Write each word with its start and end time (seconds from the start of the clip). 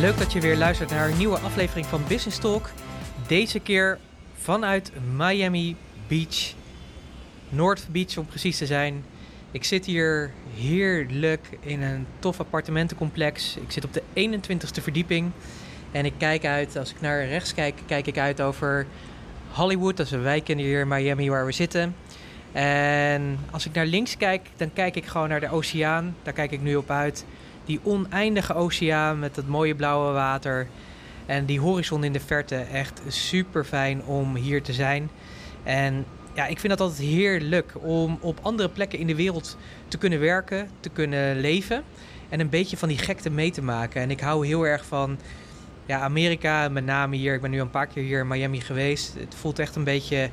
Leuk 0.00 0.18
dat 0.18 0.32
je 0.32 0.40
weer 0.40 0.56
luistert 0.56 0.90
naar 0.90 1.08
een 1.08 1.16
nieuwe 1.16 1.38
aflevering 1.38 1.86
van 1.86 2.02
Business 2.08 2.38
Talk. 2.38 2.70
Deze 3.26 3.58
keer 3.60 3.98
vanuit 4.34 4.92
Miami 5.16 5.76
Beach, 6.08 6.54
North 7.48 7.86
Beach 7.90 8.16
om 8.16 8.26
precies 8.26 8.58
te 8.58 8.66
zijn. 8.66 9.04
Ik 9.50 9.64
zit 9.64 9.86
hier 9.86 10.32
heerlijk 10.54 11.58
in 11.60 11.82
een 11.82 12.06
tof 12.18 12.40
appartementencomplex. 12.40 13.56
Ik 13.56 13.70
zit 13.70 13.84
op 13.84 13.92
de 13.92 14.02
21ste 14.14 14.82
verdieping 14.82 15.30
en 15.92 16.04
ik 16.04 16.14
kijk 16.18 16.44
uit, 16.44 16.76
als 16.76 16.90
ik 16.90 17.00
naar 17.00 17.26
rechts 17.26 17.54
kijk, 17.54 17.74
kijk 17.86 18.06
ik 18.06 18.18
uit 18.18 18.40
over 18.40 18.86
Hollywood. 19.50 19.96
Dat 19.96 20.06
is 20.06 20.12
een 20.12 20.22
wijk 20.22 20.48
hier 20.48 20.80
in 20.80 20.88
Miami 20.88 21.30
waar 21.30 21.46
we 21.46 21.52
zitten. 21.52 21.94
En 22.52 23.38
als 23.50 23.66
ik 23.66 23.72
naar 23.72 23.86
links 23.86 24.16
kijk, 24.16 24.46
dan 24.56 24.72
kijk 24.72 24.96
ik 24.96 25.06
gewoon 25.06 25.28
naar 25.28 25.40
de 25.40 25.50
oceaan. 25.50 26.16
Daar 26.22 26.34
kijk 26.34 26.50
ik 26.50 26.62
nu 26.62 26.76
op 26.76 26.90
uit 26.90 27.24
die 27.70 27.80
oneindige 27.82 28.54
oceaan 28.54 29.18
met 29.18 29.34
dat 29.34 29.46
mooie 29.46 29.74
blauwe 29.74 30.12
water. 30.12 30.66
En 31.26 31.44
die 31.44 31.60
horizon 31.60 32.04
in 32.04 32.12
de 32.12 32.20
verte. 32.20 32.56
Echt 32.56 33.00
super 33.08 33.64
fijn 33.64 34.04
om 34.04 34.34
hier 34.34 34.62
te 34.62 34.72
zijn. 34.72 35.10
En 35.62 36.04
ja, 36.34 36.46
ik 36.46 36.60
vind 36.60 36.78
dat 36.78 36.88
altijd 36.88 37.08
heerlijk 37.08 37.72
om 37.80 38.18
op 38.20 38.38
andere 38.42 38.68
plekken 38.68 38.98
in 38.98 39.06
de 39.06 39.14
wereld 39.14 39.56
te 39.88 39.98
kunnen 39.98 40.20
werken, 40.20 40.68
te 40.80 40.88
kunnen 40.88 41.40
leven. 41.40 41.82
En 42.28 42.40
een 42.40 42.48
beetje 42.48 42.76
van 42.76 42.88
die 42.88 42.98
gekte 42.98 43.30
mee 43.30 43.50
te 43.50 43.62
maken. 43.62 44.02
En 44.02 44.10
ik 44.10 44.20
hou 44.20 44.46
heel 44.46 44.66
erg 44.66 44.84
van 44.84 45.18
ja, 45.86 46.00
Amerika, 46.00 46.68
met 46.68 46.84
name 46.84 47.16
hier. 47.16 47.34
Ik 47.34 47.40
ben 47.40 47.50
nu 47.50 47.60
een 47.60 47.70
paar 47.70 47.86
keer 47.86 48.02
hier 48.02 48.20
in 48.20 48.28
Miami 48.28 48.60
geweest. 48.60 49.14
Het 49.18 49.34
voelt 49.34 49.58
echt 49.58 49.76
een 49.76 49.84
beetje, 49.84 50.30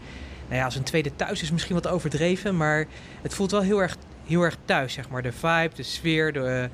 nou 0.47 0.59
ja, 0.59 0.65
als 0.65 0.75
een 0.75 0.83
tweede 0.83 1.15
thuis 1.15 1.41
is 1.41 1.51
misschien 1.51 1.75
wat 1.75 1.87
overdreven. 1.87 2.57
Maar 2.57 2.85
het 3.21 3.33
voelt 3.33 3.51
wel 3.51 3.61
heel 3.61 3.81
erg, 3.81 3.97
heel 4.25 4.41
erg 4.41 4.57
thuis, 4.65 4.93
zeg 4.93 5.09
maar. 5.09 5.21
De 5.21 5.31
vibe, 5.31 5.75
de 5.75 5.83
sfeer, 5.83 6.33
de, 6.33 6.69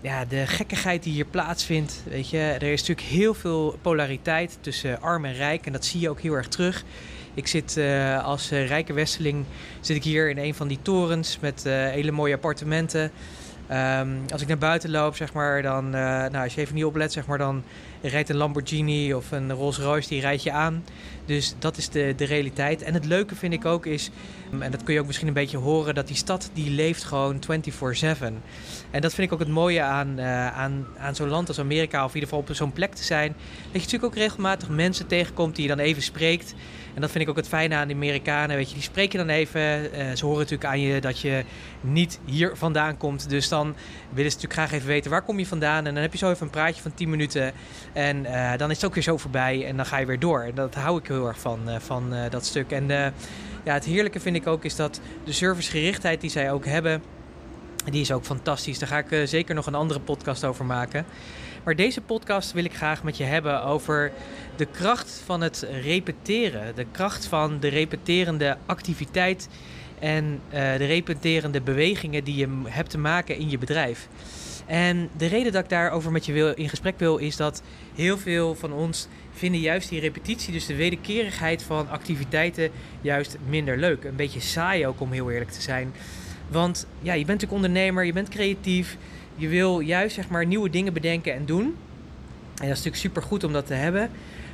ja, 0.00 0.24
de 0.24 0.46
gekkigheid 0.46 1.02
die 1.02 1.12
hier 1.12 1.24
plaatsvindt. 1.24 2.02
Weet 2.08 2.30
je, 2.30 2.38
er 2.38 2.72
is 2.72 2.80
natuurlijk 2.80 3.06
heel 3.06 3.34
veel 3.34 3.78
polariteit 3.82 4.58
tussen 4.60 5.00
arm 5.00 5.24
en 5.24 5.34
rijk. 5.34 5.66
En 5.66 5.72
dat 5.72 5.84
zie 5.84 6.00
je 6.00 6.10
ook 6.10 6.20
heel 6.20 6.34
erg 6.34 6.48
terug. 6.48 6.84
Ik 7.34 7.46
zit 7.46 7.76
uh, 7.76 8.24
als 8.24 8.52
uh, 8.52 8.66
rijke 8.66 8.92
westeling 8.92 9.44
zit 9.80 9.96
ik 9.96 10.04
hier 10.04 10.30
in 10.30 10.38
een 10.38 10.54
van 10.54 10.68
die 10.68 10.78
torens 10.82 11.38
met 11.40 11.64
uh, 11.66 11.72
hele 11.72 12.10
mooie 12.10 12.34
appartementen. 12.34 13.10
Um, 13.72 14.22
als 14.32 14.42
ik 14.42 14.48
naar 14.48 14.58
buiten 14.58 14.90
loop, 14.90 15.16
zeg 15.16 15.32
maar, 15.32 15.62
dan, 15.62 15.90
nou, 15.90 16.36
als 16.36 16.54
je 16.54 16.60
even 16.60 16.74
niet 16.74 16.84
oplet, 16.84 17.12
zeg 17.12 17.26
maar, 17.26 17.38
dan 17.38 17.62
rijdt 18.02 18.28
een 18.28 18.36
Lamborghini 18.36 19.14
of 19.14 19.30
een 19.30 19.52
Rolls 19.52 19.78
Royce, 19.78 20.08
die 20.08 20.20
rijdt 20.20 20.42
je 20.42 20.52
aan. 20.52 20.84
Dus 21.24 21.54
dat 21.58 21.76
is 21.76 21.88
de, 21.88 22.12
de 22.16 22.24
realiteit. 22.24 22.82
En 22.82 22.94
het 22.94 23.04
leuke 23.04 23.34
vind 23.34 23.52
ik 23.52 23.64
ook 23.64 23.86
is, 23.86 24.10
en 24.60 24.70
dat 24.70 24.82
kun 24.82 24.94
je 24.94 25.00
ook 25.00 25.06
misschien 25.06 25.28
een 25.28 25.34
beetje 25.34 25.56
horen, 25.56 25.94
dat 25.94 26.06
die 26.06 26.16
stad 26.16 26.50
die 26.52 26.70
leeft 26.70 27.04
gewoon 27.04 27.36
24-7. 27.36 27.38
En 28.90 29.00
dat 29.00 29.14
vind 29.14 29.26
ik 29.26 29.32
ook 29.32 29.38
het 29.38 29.48
mooie 29.48 29.82
aan, 29.82 30.18
uh, 30.18 30.56
aan, 30.56 30.86
aan 30.98 31.14
zo'n 31.14 31.28
land 31.28 31.48
als 31.48 31.58
Amerika, 31.58 32.04
of 32.04 32.08
in 32.08 32.14
ieder 32.14 32.28
geval 32.28 32.44
op 32.48 32.54
zo'n 32.54 32.72
plek 32.72 32.94
te 32.94 33.04
zijn. 33.04 33.34
Dat 33.36 33.72
je 33.72 33.78
natuurlijk 33.78 34.04
ook 34.04 34.14
regelmatig 34.14 34.68
mensen 34.68 35.06
tegenkomt 35.06 35.56
die 35.56 35.68
je 35.68 35.76
dan 35.76 35.84
even 35.84 36.02
spreekt. 36.02 36.54
En 36.96 37.02
dat 37.02 37.10
vind 37.10 37.24
ik 37.24 37.30
ook 37.30 37.36
het 37.36 37.48
fijne 37.48 37.74
aan 37.74 37.88
de 37.88 37.94
Amerikanen. 37.94 38.56
Weet 38.56 38.68
je, 38.68 38.74
die 38.74 38.82
spreken 38.82 39.18
dan 39.18 39.28
even. 39.28 39.60
Uh, 39.60 39.88
ze 40.14 40.24
horen 40.24 40.38
natuurlijk 40.38 40.70
aan 40.70 40.80
je 40.80 41.00
dat 41.00 41.20
je 41.20 41.44
niet 41.80 42.20
hier 42.24 42.56
vandaan 42.56 42.96
komt. 42.96 43.28
Dus 43.28 43.48
dan 43.48 43.74
willen 44.10 44.30
ze 44.30 44.36
natuurlijk 44.36 44.52
graag 44.52 44.72
even 44.72 44.86
weten 44.86 45.10
waar 45.10 45.22
kom 45.22 45.38
je 45.38 45.46
vandaan. 45.46 45.86
En 45.86 45.94
dan 45.94 46.02
heb 46.02 46.12
je 46.12 46.18
zo 46.18 46.30
even 46.30 46.46
een 46.46 46.50
praatje 46.50 46.82
van 46.82 46.94
10 46.94 47.10
minuten. 47.10 47.52
En 47.96 48.24
uh, 48.24 48.56
dan 48.56 48.70
is 48.70 48.76
het 48.76 48.86
ook 48.86 48.94
weer 48.94 49.02
zo 49.02 49.16
voorbij. 49.16 49.66
En 49.66 49.76
dan 49.76 49.86
ga 49.86 49.96
je 49.98 50.06
weer 50.06 50.18
door. 50.18 50.42
En 50.42 50.54
dat 50.54 50.74
hou 50.74 50.98
ik 50.98 51.06
heel 51.06 51.26
erg 51.26 51.40
van, 51.40 51.60
uh, 51.68 51.74
van 51.78 52.14
dat 52.30 52.44
stuk. 52.44 52.70
En 52.70 52.88
ja, 53.64 53.72
het 53.72 53.84
heerlijke 53.84 54.20
vind 54.20 54.36
ik 54.36 54.46
ook 54.46 54.64
is 54.64 54.76
dat 54.76 55.00
de 55.24 55.32
servicegerichtheid 55.32 56.20
die 56.20 56.30
zij 56.30 56.52
ook 56.52 56.64
hebben. 56.64 57.02
Die 57.90 58.00
is 58.00 58.12
ook 58.12 58.24
fantastisch. 58.24 58.78
Daar 58.78 58.88
ga 58.88 58.98
ik 58.98 59.28
zeker 59.28 59.54
nog 59.54 59.66
een 59.66 59.74
andere 59.74 60.00
podcast 60.00 60.44
over 60.44 60.64
maken. 60.64 61.04
Maar 61.64 61.76
deze 61.76 62.00
podcast 62.00 62.52
wil 62.52 62.64
ik 62.64 62.74
graag 62.74 63.02
met 63.02 63.16
je 63.16 63.24
hebben 63.24 63.62
over 63.62 64.12
de 64.56 64.66
kracht 64.66 65.22
van 65.24 65.40
het 65.40 65.66
repeteren. 65.82 66.74
De 66.74 66.86
kracht 66.90 67.26
van 67.26 67.60
de 67.60 67.68
repeterende 67.68 68.56
activiteit 68.66 69.48
en 69.98 70.40
de 70.50 70.74
repeterende 70.74 71.60
bewegingen 71.60 72.24
die 72.24 72.36
je 72.36 72.48
hebt 72.64 72.90
te 72.90 72.98
maken 72.98 73.36
in 73.36 73.50
je 73.50 73.58
bedrijf. 73.58 74.08
En 74.66 75.08
de 75.16 75.26
reden 75.26 75.52
dat 75.52 75.64
ik 75.64 75.70
daarover 75.70 76.12
met 76.12 76.26
je 76.26 76.32
wil, 76.32 76.54
in 76.54 76.68
gesprek 76.68 76.98
wil, 76.98 77.16
is 77.16 77.36
dat 77.36 77.62
heel 77.94 78.18
veel 78.18 78.54
van 78.54 78.72
ons 78.72 79.08
vinden 79.32 79.60
juist 79.60 79.88
die 79.88 80.00
repetitie, 80.00 80.52
dus 80.52 80.66
de 80.66 80.74
wederkerigheid 80.74 81.62
van 81.62 81.90
activiteiten, 81.90 82.70
juist 83.00 83.36
minder 83.48 83.78
leuk. 83.78 84.04
Een 84.04 84.16
beetje 84.16 84.40
saai 84.40 84.86
ook, 84.86 85.00
om 85.00 85.12
heel 85.12 85.30
eerlijk 85.30 85.50
te 85.50 85.62
zijn. 85.62 85.92
Want 86.48 86.86
ja, 87.00 87.12
je 87.12 87.24
bent 87.24 87.40
natuurlijk 87.40 87.64
ondernemer, 87.64 88.04
je 88.04 88.12
bent 88.12 88.28
creatief, 88.28 88.96
je 89.34 89.48
wil 89.48 89.80
juist 89.80 90.14
zeg 90.14 90.28
maar 90.28 90.46
nieuwe 90.46 90.70
dingen 90.70 90.92
bedenken 90.92 91.34
en 91.34 91.44
doen. 91.44 91.64
En 91.64 92.68
dat 92.68 92.76
is 92.76 92.84
natuurlijk 92.84 92.96
super 92.96 93.22
goed 93.22 93.44
om 93.44 93.52
dat 93.52 93.66
te 93.66 93.74
hebben. 93.74 94.10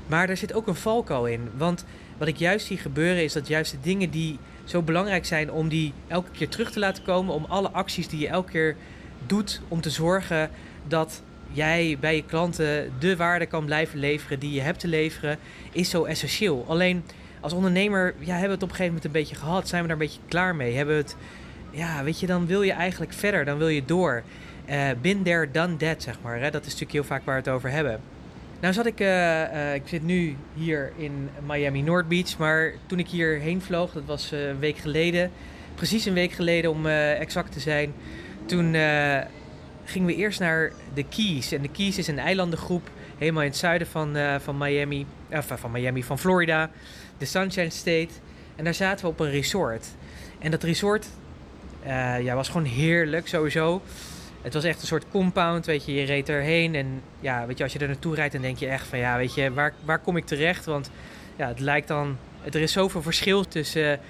Maar 0.06 0.29
er 0.29 0.37
zit 0.37 0.53
ook 0.53 0.67
een 0.67 0.75
valkuil 0.75 1.27
in. 1.27 1.50
Want 1.56 1.84
wat 2.19 2.29
ik 2.29 2.37
juist 2.37 2.67
zie 2.67 2.77
gebeuren 2.77 3.23
is 3.23 3.33
dat 3.33 3.49
juist 3.49 3.71
de 3.71 3.81
dingen 3.83 4.11
die 4.11 4.39
zo 4.65 4.83
belangrijk 4.83 5.27
zijn 5.27 5.53
om 5.53 5.69
die 5.69 5.93
elke 6.06 6.31
keer 6.31 6.49
terug 6.49 6.71
te 6.71 6.79
laten 6.79 7.03
komen. 7.03 7.34
Om 7.34 7.44
alle 7.44 7.71
acties 7.71 8.09
die 8.09 8.21
je 8.21 8.29
elke 8.29 8.50
keer 8.50 8.77
doet 9.27 9.60
om 9.69 9.81
te 9.81 9.91
zorgen 9.91 10.50
dat 10.88 11.22
jij 11.53 11.97
bij 12.00 12.16
je 12.16 12.25
klanten 12.25 12.93
de 12.99 13.16
waarde 13.16 13.47
kan 13.47 13.65
blijven 13.65 13.99
leveren 13.99 14.38
die 14.38 14.53
je 14.53 14.60
hebt 14.60 14.81
te 14.81 14.88
leveren, 14.88 15.38
is 15.72 15.91
zo 15.91 16.05
essentieel. 16.05 16.65
Alleen 16.69 17.05
als 17.41 17.53
ondernemer 17.53 18.15
ja, 18.19 18.32
hebben 18.32 18.49
we 18.49 18.55
het 18.55 18.62
op 18.62 18.69
een 18.69 18.77
gegeven 18.77 18.87
moment 18.87 19.05
een 19.05 19.21
beetje 19.21 19.34
gehad. 19.34 19.69
Zijn 19.69 19.82
we 19.82 19.88
daar 19.88 19.97
een 19.97 20.06
beetje 20.06 20.21
klaar 20.28 20.56
mee? 20.56 20.77
Hebben 20.77 20.94
we 20.94 21.00
het, 21.00 21.16
ja, 21.71 22.05
weet 22.05 22.21
je, 22.21 22.27
dan 22.27 22.47
wil 22.47 22.62
je 22.62 22.72
eigenlijk 22.72 23.12
verder, 23.12 23.44
dan 23.44 23.59
wil 23.59 23.69
je 23.69 23.84
door. 23.84 24.22
Uh, 24.71 24.91
been 25.00 25.22
there, 25.22 25.50
done 25.50 25.77
that, 25.77 26.03
zeg 26.03 26.19
maar. 26.22 26.41
Hè? 26.41 26.50
Dat 26.50 26.61
is 26.61 26.66
natuurlijk 26.66 26.93
heel 26.93 27.05
vaak 27.05 27.25
waar 27.25 27.34
we 27.34 27.41
het 27.41 27.50
over 27.50 27.71
hebben. 27.71 28.00
Nou 28.61 28.75
zat 28.75 28.87
ik, 28.87 29.00
uh, 29.00 29.06
uh, 29.09 29.75
ik 29.75 29.82
zit 29.84 30.03
nu 30.03 30.37
hier 30.55 30.93
in 30.97 31.28
Miami 31.47 31.82
North 31.82 32.09
Beach, 32.09 32.38
maar 32.38 32.72
toen 32.87 32.99
ik 32.99 33.09
hierheen 33.09 33.62
vloog, 33.62 33.93
dat 33.93 34.05
was 34.06 34.31
een 34.31 34.59
week 34.59 34.77
geleden, 34.77 35.31
precies 35.75 36.05
een 36.05 36.15
week 36.15 36.32
geleden 36.32 36.71
om 36.71 36.87
exact 36.87 37.53
te 37.53 37.61
zijn, 37.61 37.93
toen 38.47 38.75
gingen 39.84 40.06
we 40.06 40.14
eerst 40.14 40.41
naar 40.41 40.72
de 40.94 41.04
Keys. 41.04 41.53
En 41.53 41.62
de 41.62 41.69
Keys 41.69 41.98
is 41.98 42.08
een 42.08 42.19
eilandengroep, 42.19 42.91
helemaal 43.19 43.42
in 43.42 43.48
het 43.48 43.58
zuiden 43.58 43.86
van, 43.86 44.16
van 44.41 44.58
Miami, 44.58 45.06
van 45.38 45.70
Miami, 45.70 46.04
van 46.04 46.19
Florida, 46.19 46.70
de 47.19 47.25
Sunshine 47.25 47.70
State. 47.70 48.08
En 48.56 48.64
daar 48.64 48.75
zaten 48.75 49.04
we 49.04 49.10
op 49.10 49.20
een 49.20 49.31
resort. 49.31 49.86
En 50.38 50.50
dat 50.50 50.62
resort 50.62 51.06
ja, 52.22 52.34
was 52.34 52.48
gewoon 52.48 52.66
heerlijk, 52.66 53.28
sowieso. 53.28 53.82
Het 54.42 54.54
was 54.54 54.64
echt 54.64 54.81
een 54.81 54.86
soort 54.86 55.08
compound, 55.10 55.66
weet 55.66 55.84
je, 55.84 55.94
je 55.94 56.04
reed 56.04 56.28
erheen. 56.28 56.75
En 56.75 57.02
ja, 57.20 57.47
weet 57.47 57.58
je, 57.58 57.64
als 57.64 57.72
je 57.72 57.78
er 57.78 57.86
naartoe 57.86 58.14
rijdt, 58.14 58.32
dan 58.32 58.42
denk 58.42 58.58
je 58.58 58.66
echt 58.66 58.86
van 58.86 58.98
ja, 58.98 59.16
weet 59.16 59.34
je, 59.34 59.52
waar, 59.52 59.75
waar 59.84 59.98
kom 59.98 60.16
ik 60.16 60.26
terecht? 60.26 60.64
Want 60.64 60.91
ja, 61.36 61.48
het 61.48 61.60
lijkt 61.60 61.88
dan, 61.88 62.16
er 62.44 62.60
is 62.60 62.72
zoveel 62.72 63.02
verschil 63.02 63.48
tussen 63.48 64.00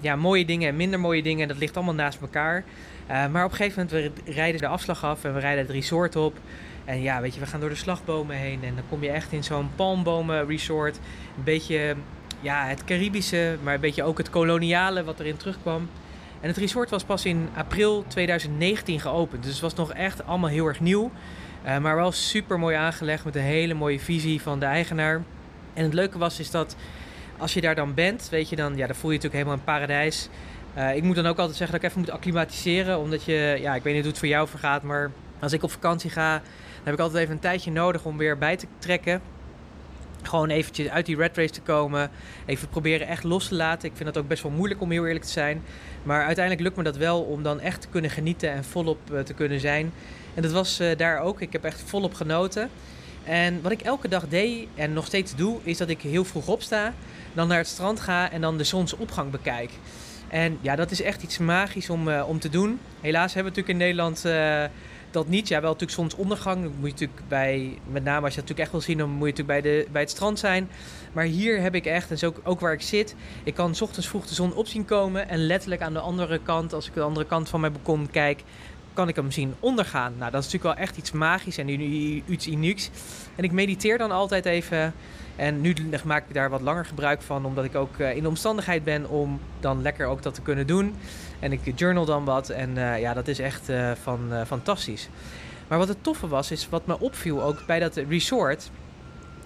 ja, 0.00 0.16
mooie 0.16 0.44
dingen 0.44 0.68
en 0.68 0.76
minder 0.76 1.00
mooie 1.00 1.22
dingen. 1.22 1.42
En 1.42 1.48
dat 1.48 1.58
ligt 1.58 1.76
allemaal 1.76 1.94
naast 1.94 2.20
elkaar. 2.20 2.64
Uh, 3.10 3.26
maar 3.26 3.44
op 3.44 3.50
een 3.50 3.56
gegeven 3.56 3.88
moment, 3.92 4.14
we 4.24 4.32
rijden 4.32 4.60
de 4.60 4.66
afslag 4.66 5.04
af 5.04 5.24
en 5.24 5.34
we 5.34 5.40
rijden 5.40 5.64
het 5.64 5.72
resort 5.72 6.16
op. 6.16 6.38
En 6.84 7.02
ja, 7.02 7.20
weet 7.20 7.34
je, 7.34 7.40
we 7.40 7.46
gaan 7.46 7.60
door 7.60 7.68
de 7.68 7.74
slagbomen 7.74 8.36
heen. 8.36 8.64
En 8.64 8.74
dan 8.74 8.84
kom 8.88 9.02
je 9.02 9.10
echt 9.10 9.32
in 9.32 9.44
zo'n 9.44 9.70
palmbomen 9.76 10.46
resort. 10.46 10.96
Een 11.36 11.44
beetje, 11.44 11.96
ja, 12.40 12.66
het 12.66 12.84
Caribische, 12.84 13.56
maar 13.62 13.74
een 13.74 13.80
beetje 13.80 14.02
ook 14.02 14.18
het 14.18 14.30
koloniale 14.30 15.04
wat 15.04 15.20
erin 15.20 15.36
terugkwam. 15.36 15.88
En 16.40 16.48
het 16.48 16.56
resort 16.56 16.90
was 16.90 17.04
pas 17.04 17.24
in 17.24 17.48
april 17.54 18.04
2019 18.08 19.00
geopend. 19.00 19.42
Dus 19.42 19.52
het 19.52 19.60
was 19.60 19.74
nog 19.74 19.92
echt 19.92 20.26
allemaal 20.26 20.50
heel 20.50 20.66
erg 20.66 20.80
nieuw. 20.80 21.10
Uh, 21.66 21.78
maar 21.78 21.96
wel 21.96 22.12
super 22.12 22.58
mooi 22.58 22.76
aangelegd 22.76 23.24
met 23.24 23.36
een 23.36 23.42
hele 23.42 23.74
mooie 23.74 24.00
visie 24.00 24.42
van 24.42 24.60
de 24.60 24.66
eigenaar. 24.66 25.22
En 25.74 25.84
het 25.84 25.94
leuke 25.94 26.18
was 26.18 26.40
is 26.40 26.50
dat 26.50 26.76
als 27.38 27.54
je 27.54 27.60
daar 27.60 27.74
dan 27.74 27.94
bent, 27.94 28.28
weet 28.30 28.48
je 28.48 28.56
dan, 28.56 28.76
ja, 28.76 28.86
dan 28.86 28.96
voel 28.96 29.10
je, 29.10 29.16
je 29.16 29.22
natuurlijk 29.22 29.34
helemaal 29.34 29.54
een 29.54 29.64
paradijs. 29.64 30.28
Uh, 30.76 30.96
ik 30.96 31.02
moet 31.02 31.16
dan 31.16 31.26
ook 31.26 31.38
altijd 31.38 31.56
zeggen 31.56 31.76
dat 31.76 31.84
ik 31.84 31.90
even 31.90 32.02
moet 32.02 32.14
acclimatiseren. 32.16 32.98
Omdat 32.98 33.24
je, 33.24 33.58
ja, 33.60 33.74
ik 33.74 33.82
weet 33.82 33.92
niet 33.92 34.02
hoe 34.02 34.10
het 34.10 34.20
voor 34.20 34.28
jou 34.28 34.48
vergaat, 34.48 34.82
maar 34.82 35.10
als 35.38 35.52
ik 35.52 35.62
op 35.62 35.70
vakantie 35.70 36.10
ga, 36.10 36.32
dan 36.32 36.84
heb 36.84 36.94
ik 36.94 37.00
altijd 37.00 37.22
even 37.22 37.34
een 37.34 37.40
tijdje 37.40 37.70
nodig 37.70 38.04
om 38.04 38.16
weer 38.16 38.38
bij 38.38 38.56
te 38.56 38.66
trekken 38.78 39.20
gewoon 40.26 40.48
eventjes 40.48 40.88
uit 40.88 41.06
die 41.06 41.16
red 41.16 41.36
race 41.36 41.52
te 41.52 41.60
komen. 41.60 42.10
Even 42.46 42.68
proberen 42.68 43.06
echt 43.06 43.24
los 43.24 43.48
te 43.48 43.54
laten. 43.54 43.88
Ik 43.88 43.96
vind 43.96 44.14
dat 44.14 44.22
ook 44.22 44.28
best 44.28 44.42
wel 44.42 44.52
moeilijk 44.52 44.80
om 44.80 44.90
heel 44.90 45.06
eerlijk 45.06 45.24
te 45.24 45.30
zijn. 45.30 45.62
Maar 46.02 46.24
uiteindelijk 46.24 46.64
lukt 46.64 46.76
me 46.76 46.82
dat 46.82 46.96
wel 46.96 47.22
om 47.22 47.42
dan 47.42 47.60
echt 47.60 47.80
te 47.80 47.88
kunnen 47.88 48.10
genieten 48.10 48.50
en 48.50 48.64
volop 48.64 48.98
uh, 49.12 49.20
te 49.20 49.34
kunnen 49.34 49.60
zijn. 49.60 49.92
En 50.34 50.42
dat 50.42 50.52
was 50.52 50.80
uh, 50.80 50.96
daar 50.96 51.20
ook. 51.20 51.40
Ik 51.40 51.52
heb 51.52 51.64
echt 51.64 51.80
volop 51.80 52.14
genoten. 52.14 52.70
En 53.24 53.62
wat 53.62 53.72
ik 53.72 53.80
elke 53.80 54.08
dag 54.08 54.28
deed 54.28 54.68
en 54.74 54.92
nog 54.92 55.06
steeds 55.06 55.34
doe, 55.34 55.58
is 55.62 55.76
dat 55.76 55.88
ik 55.88 56.00
heel 56.00 56.24
vroeg 56.24 56.48
opsta. 56.48 56.94
Dan 57.32 57.48
naar 57.48 57.58
het 57.58 57.66
strand 57.66 58.00
ga 58.00 58.30
en 58.30 58.40
dan 58.40 58.58
de 58.58 58.64
zonsopgang 58.64 59.30
bekijk. 59.30 59.70
En 60.28 60.58
ja, 60.60 60.76
dat 60.76 60.90
is 60.90 61.02
echt 61.02 61.22
iets 61.22 61.38
magisch 61.38 61.90
om, 61.90 62.08
uh, 62.08 62.28
om 62.28 62.38
te 62.38 62.48
doen. 62.48 62.78
Helaas 63.00 63.34
hebben 63.34 63.52
we 63.52 63.58
natuurlijk 63.60 63.68
in 63.68 63.86
Nederland 63.86 64.24
dat 65.16 65.28
niet. 65.28 65.48
Ja, 65.48 65.60
wel 65.60 65.72
natuurlijk 65.72 65.98
zonsondergang. 65.98 66.62
Moet 66.62 66.74
je 66.74 66.90
natuurlijk 66.90 67.20
bij, 67.28 67.78
met 67.90 68.04
name 68.04 68.24
als 68.24 68.34
je 68.34 68.40
dat 68.40 68.48
natuurlijk 68.48 68.60
echt 68.60 68.70
wil 68.70 68.80
zien, 68.80 68.98
dan 68.98 69.10
moet 69.10 69.28
je 69.28 69.42
natuurlijk 69.42 69.62
bij, 69.62 69.72
de, 69.72 69.86
bij 69.92 70.00
het 70.02 70.10
strand 70.10 70.38
zijn. 70.38 70.68
Maar 71.12 71.24
hier 71.24 71.60
heb 71.60 71.74
ik 71.74 71.86
echt, 71.86 72.10
en 72.10 72.28
ook, 72.28 72.40
ook 72.42 72.60
waar 72.60 72.72
ik 72.72 72.82
zit, 72.82 73.14
ik 73.44 73.54
kan 73.54 73.74
s 73.74 73.80
ochtends 73.80 74.08
vroeg 74.08 74.26
de 74.26 74.34
zon 74.34 74.54
op 74.54 74.66
zien 74.66 74.84
komen. 74.84 75.28
En 75.28 75.46
letterlijk 75.46 75.82
aan 75.82 75.92
de 75.92 76.00
andere 76.00 76.38
kant, 76.42 76.72
als 76.72 76.86
ik 76.86 76.94
de 76.94 77.00
andere 77.00 77.26
kant 77.26 77.48
van 77.48 77.60
mijn 77.60 77.72
balkon 77.72 78.10
kijk, 78.10 78.42
kan 78.96 79.08
ik 79.08 79.16
hem 79.16 79.30
zien 79.30 79.54
ondergaan. 79.60 80.14
Nou, 80.18 80.30
dat 80.30 80.44
is 80.44 80.52
natuurlijk 80.52 80.74
wel 80.78 80.86
echt 80.86 80.96
iets 80.96 81.12
magisch 81.12 81.58
en 81.58 81.80
iets 82.32 82.46
unieks. 82.46 82.90
En 83.34 83.44
ik 83.44 83.52
mediteer 83.52 83.98
dan 83.98 84.10
altijd 84.10 84.44
even. 84.44 84.94
En 85.36 85.60
nu 85.60 85.74
maak 86.04 86.28
ik 86.28 86.34
daar 86.34 86.50
wat 86.50 86.60
langer 86.60 86.84
gebruik 86.84 87.22
van, 87.22 87.44
omdat 87.44 87.64
ik 87.64 87.74
ook 87.74 87.98
in 87.98 88.22
de 88.22 88.28
omstandigheid 88.28 88.84
ben 88.84 89.08
om 89.08 89.40
dan 89.60 89.82
lekker 89.82 90.06
ook 90.06 90.22
dat 90.22 90.34
te 90.34 90.42
kunnen 90.42 90.66
doen. 90.66 90.94
En 91.38 91.52
ik 91.52 91.78
journal 91.78 92.04
dan 92.04 92.24
wat. 92.24 92.48
En 92.48 92.74
ja, 92.74 93.14
dat 93.14 93.28
is 93.28 93.38
echt 93.38 93.70
van, 94.02 94.32
fantastisch. 94.46 95.08
Maar 95.68 95.78
wat 95.78 95.88
het 95.88 96.02
toffe 96.02 96.28
was, 96.28 96.50
is 96.50 96.68
wat 96.68 96.86
me 96.86 97.00
opviel 97.00 97.42
ook 97.42 97.66
bij 97.66 97.78
dat 97.78 97.96
resort, 97.96 98.70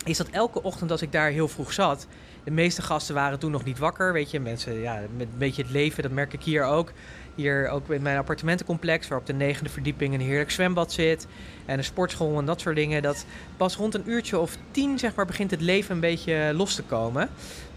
is 0.04 0.16
dat 0.16 0.28
elke 0.28 0.62
ochtend 0.62 0.90
als 0.90 1.02
ik 1.02 1.12
daar 1.12 1.30
heel 1.30 1.48
vroeg 1.48 1.72
zat, 1.72 2.06
de 2.50 2.56
meeste 2.56 2.82
gasten 2.82 3.14
waren 3.14 3.38
toen 3.38 3.50
nog 3.50 3.64
niet 3.64 3.78
wakker. 3.78 4.12
Weet 4.12 4.30
je, 4.30 4.40
mensen, 4.40 4.80
ja, 4.80 5.00
met 5.16 5.26
een 5.32 5.38
beetje 5.38 5.62
het 5.62 5.70
leven, 5.70 6.02
dat 6.02 6.12
merk 6.12 6.32
ik 6.32 6.42
hier 6.42 6.64
ook. 6.64 6.92
Hier 7.34 7.68
ook 7.68 7.90
in 7.90 8.02
mijn 8.02 8.18
appartementencomplex, 8.18 9.08
waar 9.08 9.18
op 9.18 9.26
de 9.26 9.32
negende 9.32 9.70
verdieping 9.70 10.14
een 10.14 10.20
heerlijk 10.20 10.50
zwembad 10.50 10.92
zit. 10.92 11.26
En 11.66 11.78
een 11.78 11.84
sportschool 11.84 12.38
en 12.38 12.44
dat 12.44 12.60
soort 12.60 12.76
dingen. 12.76 13.02
Dat 13.02 13.24
pas 13.56 13.76
rond 13.76 13.94
een 13.94 14.10
uurtje 14.10 14.38
of 14.38 14.56
tien, 14.70 14.98
zeg 14.98 15.14
maar, 15.14 15.26
begint 15.26 15.50
het 15.50 15.60
leven 15.60 15.94
een 15.94 16.00
beetje 16.00 16.52
los 16.54 16.74
te 16.74 16.82
komen. 16.82 17.28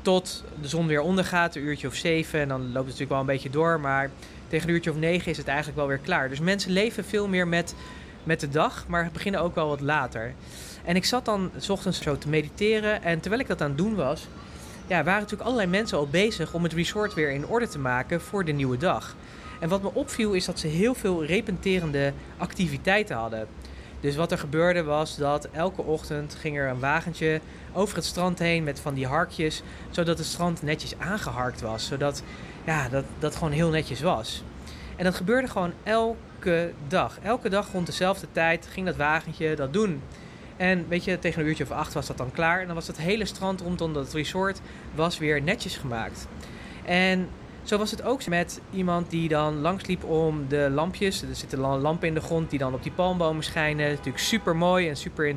Tot 0.02 0.44
de 0.62 0.68
zon 0.68 0.88
weer 0.88 1.02
ondergaat, 1.02 1.56
een 1.56 1.64
uurtje 1.64 1.88
of 1.88 1.96
zeven. 1.96 2.40
En 2.40 2.48
dan 2.48 2.62
loopt 2.62 2.74
het 2.74 2.84
natuurlijk 2.84 3.12
wel 3.12 3.20
een 3.20 3.26
beetje 3.26 3.50
door. 3.50 3.80
Maar 3.80 4.10
tegen 4.48 4.68
een 4.68 4.74
uurtje 4.74 4.92
of 4.92 4.98
negen 4.98 5.32
is 5.32 5.38
het 5.38 5.48
eigenlijk 5.48 5.78
wel 5.78 5.88
weer 5.88 5.98
klaar. 5.98 6.30
Dus 6.30 6.40
mensen 6.40 6.72
leven 6.72 7.06
veel 7.06 7.28
meer 7.28 7.48
met 7.48 7.76
met 8.24 8.40
de 8.40 8.50
dag, 8.50 8.86
maar 8.88 9.10
beginnen 9.14 9.42
ook 9.42 9.56
wel 9.56 9.68
wat 9.68 9.82
later. 9.82 10.34
En 10.86 10.96
ik 10.96 11.06
zat 11.06 11.26
dan 11.26 11.52
s 11.58 11.70
ochtends 11.70 12.02
zo 12.02 12.18
te 12.18 12.30
mediteren 12.30 13.04
en 13.04 13.20
terwijl 13.20 13.42
ik 13.42 13.48
dat 13.48 13.62
aan 13.62 13.68
het 13.68 13.78
doen 13.78 13.96
was, 13.96 14.28
ja, 14.88 15.04
waren 15.04 15.22
natuurlijk 15.22 15.50
allerlei 15.50 15.70
mensen 15.70 15.98
al 15.98 16.08
bezig 16.08 16.54
om 16.54 16.64
het 16.64 16.74
resort 16.74 17.14
weer 17.14 17.32
in 17.32 17.48
orde 17.48 17.68
te 17.68 17.80
maken 17.80 18.22
voor 18.22 18.46
de 18.46 18.52
nieuwe 18.52 18.78
dag. 18.78 19.16
En 19.60 19.70
wat 19.70 19.82
me 19.82 19.94
opviel 19.94 20.34
is 20.34 20.46
dat 20.46 20.60
ze 20.60 20.68
heel 20.68 20.94
veel 20.94 21.26
repenterende 21.26 22.14
activiteiten 22.38 23.16
hadden. 23.16 23.48
Dus 24.00 24.16
wat 24.16 24.32
er 24.32 24.38
gebeurde 24.38 24.84
was 24.84 25.18
dat 25.18 25.48
elke 25.52 25.82
ochtend 25.82 26.36
ging 26.36 26.58
er 26.58 26.70
een 26.70 26.80
wagentje 26.80 27.42
over 27.74 27.96
het 27.96 28.06
strand 28.06 28.40
heen 28.40 28.64
met 28.64 28.80
van 28.80 28.94
die 28.94 29.08
harkjes, 29.08 29.62
zodat 29.90 30.18
het 30.18 30.28
strand 30.28 30.62
netjes 30.62 31.00
aangeharkt 31.00 31.62
was. 31.62 31.86
Zodat 31.86 32.24
ja, 32.66 32.90
dat, 32.90 33.06
dat 33.20 33.36
gewoon 33.36 33.52
heel 33.52 33.70
netjes 33.70 34.02
was. 34.02 34.44
En 34.96 35.04
dat 35.04 35.16
gebeurde 35.16 35.48
gewoon 35.48 35.74
elke 35.84 36.72
dag. 36.88 37.20
Elke 37.22 37.50
dag 37.50 37.72
rond 37.72 37.86
dezelfde 37.86 38.28
tijd 38.32 38.68
ging 38.72 38.86
dat 38.86 38.96
wagentje 38.96 39.56
dat 39.56 39.74
doen. 39.74 40.02
En 40.58 40.86
weet 40.88 41.04
je, 41.04 41.20
tegen 41.20 41.42
een 41.42 41.48
uurtje 41.48 41.64
of 41.64 41.72
acht 41.72 41.94
was 41.94 42.08
dat 42.08 42.18
dan 42.18 42.32
klaar. 42.32 42.60
En 42.60 42.66
dan 42.66 42.76
was 42.76 42.88
het 42.88 42.98
hele 42.98 43.26
strand 43.26 43.62
rondom 43.62 43.94
dat 43.94 44.14
resort 44.14 44.62
was 44.96 45.18
weer 45.18 45.42
netjes 45.42 45.78
gemaakt. 45.78 46.28
En 46.86 47.30
zo 47.64 47.78
was 47.78 47.92
het 47.92 48.04
ook 48.04 48.28
met 48.28 48.62
iemand 48.72 49.10
die 49.10 49.30
dan 49.30 49.62
langsliep 49.62 50.04
om 50.04 50.46
de 50.48 50.70
lampjes. 50.72 51.22
Er 51.22 51.36
zitten 51.36 51.60
lampen 51.60 52.08
in 52.08 52.14
de 52.14 52.22
grond 52.22 52.50
die 52.50 52.60
dan 52.60 52.74
op 52.74 52.84
die 52.84 52.92
palmbomen 52.92 53.44
schijnen. 53.44 53.90
Natuurlijk 53.90 54.24
super 54.24 54.56
mooi 54.56 54.90
en 54.90 54.98
super. 54.98 55.36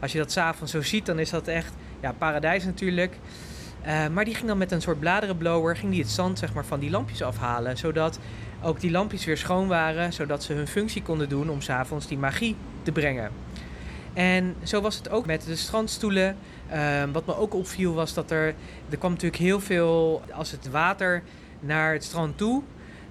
Als 0.00 0.12
je 0.12 0.18
dat 0.18 0.32
s'avonds 0.32 0.72
zo 0.72 0.82
ziet, 0.82 1.06
dan 1.06 1.18
is 1.18 1.30
dat 1.30 1.48
echt 1.48 1.72
ja, 2.00 2.12
paradijs 2.12 2.64
natuurlijk. 2.64 3.18
Uh, 3.86 4.08
maar 4.08 4.24
die 4.24 4.34
ging 4.34 4.46
dan 4.46 4.58
met 4.58 4.72
een 4.72 4.80
soort 4.80 5.00
bladerenblower 5.00 5.76
ging 5.76 5.92
die 5.92 6.00
het 6.00 6.10
zand 6.10 6.38
zeg 6.38 6.54
maar, 6.54 6.64
van 6.64 6.80
die 6.80 6.90
lampjes 6.90 7.22
afhalen. 7.22 7.76
Zodat 7.76 8.18
ook 8.62 8.80
die 8.80 8.90
lampjes 8.90 9.24
weer 9.24 9.36
schoon 9.36 9.68
waren, 9.68 10.12
zodat 10.12 10.42
ze 10.42 10.52
hun 10.52 10.66
functie 10.66 11.02
konden 11.02 11.28
doen 11.28 11.50
om 11.50 11.60
s'avonds 11.60 12.06
die 12.06 12.18
magie 12.18 12.56
te 12.82 12.92
brengen. 12.92 13.30
En 14.14 14.54
zo 14.62 14.80
was 14.80 14.96
het 14.96 15.10
ook 15.10 15.26
met 15.26 15.44
de 15.44 15.56
strandstoelen. 15.56 16.36
Ehm, 16.68 17.12
wat 17.12 17.26
me 17.26 17.36
ook 17.36 17.54
opviel 17.54 17.94
was 17.94 18.14
dat 18.14 18.30
er, 18.30 18.54
er 18.90 18.96
kwam 18.98 19.10
natuurlijk 19.10 19.42
heel 19.42 19.60
veel, 19.60 20.22
als 20.32 20.50
het 20.50 20.70
water 20.70 21.22
naar 21.60 21.92
het 21.92 22.04
strand 22.04 22.38
toe. 22.38 22.62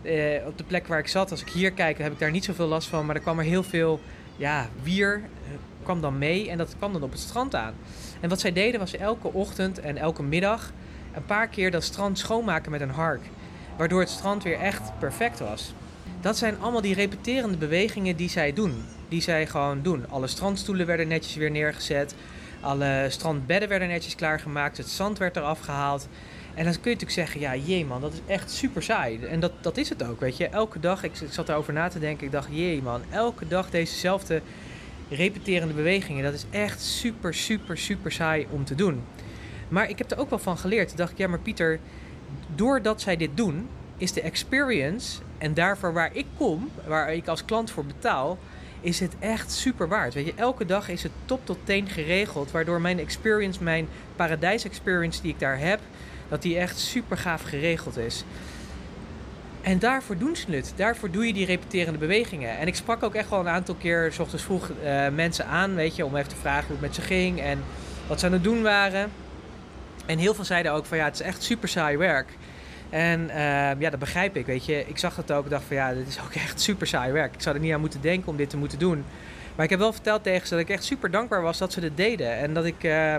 Uh, 0.01 0.45
op 0.45 0.57
de 0.57 0.63
plek 0.63 0.87
waar 0.87 0.99
ik 0.99 1.07
zat, 1.07 1.31
als 1.31 1.41
ik 1.41 1.49
hier 1.49 1.71
kijk, 1.71 1.97
heb 1.97 2.11
ik 2.11 2.19
daar 2.19 2.31
niet 2.31 2.45
zoveel 2.45 2.67
last 2.67 2.87
van. 2.87 3.05
Maar 3.05 3.15
er 3.15 3.21
kwam 3.21 3.39
er 3.39 3.45
heel 3.45 3.63
veel 3.63 3.99
ja, 4.35 4.67
wier, 4.83 5.17
uh, 5.17 5.49
kwam 5.83 6.01
dan 6.01 6.17
mee 6.17 6.49
en 6.49 6.57
dat 6.57 6.75
kwam 6.77 6.93
dan 6.93 7.03
op 7.03 7.11
het 7.11 7.19
strand 7.19 7.55
aan. 7.55 7.73
En 8.19 8.29
wat 8.29 8.39
zij 8.39 8.53
deden 8.53 8.79
was 8.79 8.95
elke 8.95 9.33
ochtend 9.33 9.79
en 9.79 9.97
elke 9.97 10.23
middag 10.23 10.71
een 11.13 11.25
paar 11.25 11.47
keer 11.47 11.71
dat 11.71 11.83
strand 11.83 12.19
schoonmaken 12.19 12.71
met 12.71 12.81
een 12.81 12.89
hark 12.89 13.21
waardoor 13.79 13.99
het 13.99 14.09
strand 14.09 14.43
weer 14.43 14.59
echt 14.59 14.91
perfect 14.99 15.39
was. 15.39 15.73
Dat 16.21 16.37
zijn 16.37 16.59
allemaal 16.59 16.81
die 16.81 16.93
repeterende 16.93 17.57
bewegingen 17.57 18.15
die 18.15 18.29
zij 18.29 18.53
doen. 18.53 18.83
Die 19.07 19.21
zij 19.21 19.47
gewoon 19.47 19.81
doen. 19.81 20.09
Alle 20.09 20.27
strandstoelen 20.27 20.85
werden 20.85 21.07
netjes 21.07 21.35
weer 21.35 21.51
neergezet. 21.51 22.15
Alle 22.61 23.05
strandbedden 23.09 23.69
werden 23.69 23.87
netjes 23.87 24.15
klaargemaakt. 24.15 24.77
Het 24.77 24.89
zand 24.89 25.17
werd 25.17 25.35
eraf 25.35 25.59
gehaald. 25.59 26.07
En 26.53 26.63
dan 26.63 26.73
kun 26.73 26.91
je 26.91 26.97
natuurlijk 26.97 27.11
zeggen, 27.11 27.39
ja 27.39 27.55
jee 27.55 27.85
man, 27.85 28.01
dat 28.01 28.13
is 28.13 28.19
echt 28.27 28.51
super 28.51 28.83
saai. 28.83 29.25
En 29.25 29.39
dat, 29.39 29.51
dat 29.61 29.77
is 29.77 29.89
het 29.89 30.03
ook, 30.03 30.19
weet 30.19 30.37
je. 30.37 30.47
Elke 30.47 30.79
dag, 30.79 31.03
ik, 31.03 31.19
ik 31.19 31.31
zat 31.31 31.47
daarover 31.47 31.73
na 31.73 31.87
te 31.87 31.99
denken, 31.99 32.25
ik 32.25 32.31
dacht, 32.31 32.47
jee 32.51 32.81
man, 32.81 33.01
elke 33.09 33.47
dag 33.47 33.69
dezezelfde 33.69 34.41
repeterende 35.09 35.73
bewegingen. 35.73 36.23
Dat 36.23 36.33
is 36.33 36.45
echt 36.49 36.81
super, 36.81 37.33
super, 37.33 37.77
super 37.77 38.11
saai 38.11 38.47
om 38.49 38.65
te 38.65 38.75
doen. 38.75 39.01
Maar 39.67 39.89
ik 39.89 39.97
heb 39.97 40.11
er 40.11 40.19
ook 40.19 40.29
wel 40.29 40.39
van 40.39 40.57
geleerd. 40.57 40.87
Toen 40.87 40.97
dacht 40.97 41.11
ik, 41.11 41.17
ja 41.17 41.27
maar 41.27 41.39
Pieter, 41.39 41.79
doordat 42.55 43.01
zij 43.01 43.17
dit 43.17 43.37
doen, 43.37 43.67
is 43.97 44.13
de 44.13 44.21
experience 44.21 45.19
en 45.39 45.53
daarvoor 45.53 45.93
waar 45.93 46.09
ik 46.13 46.25
kom, 46.37 46.69
waar 46.85 47.13
ik 47.13 47.27
als 47.27 47.45
klant 47.45 47.71
voor 47.71 47.85
betaal, 47.85 48.37
is 48.81 48.99
het 48.99 49.15
echt 49.19 49.51
super 49.51 49.87
waard. 49.87 50.13
Weet 50.13 50.25
je, 50.25 50.33
elke 50.35 50.65
dag 50.65 50.89
is 50.89 51.03
het 51.03 51.11
top 51.25 51.45
tot 51.45 51.57
teen 51.63 51.87
geregeld, 51.87 52.51
waardoor 52.51 52.81
mijn 52.81 52.99
experience, 52.99 53.63
mijn 53.63 53.87
paradijs 54.15 54.63
experience 54.63 55.21
die 55.21 55.31
ik 55.33 55.39
daar 55.39 55.59
heb, 55.59 55.79
dat 56.29 56.41
die 56.41 56.57
echt 56.57 56.79
super 56.79 57.17
gaaf 57.17 57.41
geregeld 57.41 57.97
is. 57.97 58.23
En 59.61 59.79
daarvoor 59.79 60.17
doen 60.17 60.35
ze 60.35 60.51
het. 60.51 60.73
Daarvoor 60.75 61.11
doe 61.11 61.27
je 61.27 61.33
die 61.33 61.45
repeterende 61.45 61.99
bewegingen. 61.99 62.57
En 62.57 62.67
ik 62.67 62.75
sprak 62.75 63.03
ook 63.03 63.15
echt 63.15 63.29
wel 63.29 63.39
een 63.39 63.47
aantal 63.47 63.75
keer, 63.75 64.11
s 64.11 64.19
ochtends 64.19 64.43
vroeg, 64.43 64.69
uh, 64.69 65.07
mensen 65.09 65.45
aan, 65.45 65.75
weet 65.75 65.95
je, 65.95 66.05
om 66.05 66.15
even 66.15 66.29
te 66.29 66.35
vragen 66.35 66.65
hoe 66.65 66.71
het 66.71 66.81
met 66.81 66.95
ze 66.95 67.01
ging 67.01 67.41
en 67.41 67.63
wat 68.07 68.19
ze 68.19 68.25
aan 68.25 68.31
het 68.31 68.43
doen 68.43 68.61
waren. 68.61 69.11
En 70.05 70.17
heel 70.17 70.33
veel 70.33 70.43
zeiden 70.43 70.71
ook 70.71 70.85
van 70.85 70.97
ja, 70.97 71.05
het 71.05 71.13
is 71.13 71.21
echt 71.21 71.43
super 71.43 71.69
saai 71.69 71.97
werk. 71.97 72.27
En 72.89 73.29
ehm, 73.29 73.81
ja, 73.81 73.89
dat 73.89 73.99
begrijp 73.99 74.35
ik, 74.35 74.45
weet 74.45 74.65
je. 74.65 74.83
Ik 74.87 74.97
zag 74.97 75.15
het 75.15 75.31
ook 75.31 75.49
dacht 75.49 75.63
van 75.63 75.75
ja, 75.75 75.93
dit 75.93 76.07
is 76.07 76.19
ook 76.19 76.33
echt 76.33 76.61
super 76.61 76.87
saai 76.87 77.11
werk. 77.11 77.33
Ik 77.33 77.41
zou 77.41 77.55
er 77.55 77.61
niet 77.61 77.73
aan 77.73 77.79
moeten 77.79 78.01
denken 78.01 78.29
om 78.29 78.37
dit 78.37 78.49
te 78.49 78.57
moeten 78.57 78.79
doen. 78.79 79.05
Maar 79.55 79.65
ik 79.65 79.69
heb 79.69 79.79
wel 79.79 79.93
verteld 79.93 80.23
tegen 80.23 80.47
ze 80.47 80.53
dat 80.53 80.63
ik 80.63 80.69
echt 80.69 80.83
super 80.83 81.11
dankbaar 81.11 81.41
was 81.41 81.57
dat 81.57 81.73
ze 81.73 81.79
dit 81.79 81.97
deden. 81.97 82.37
En 82.37 82.53
dat 82.53 82.65
ik, 82.65 82.83
uh, 82.83 83.15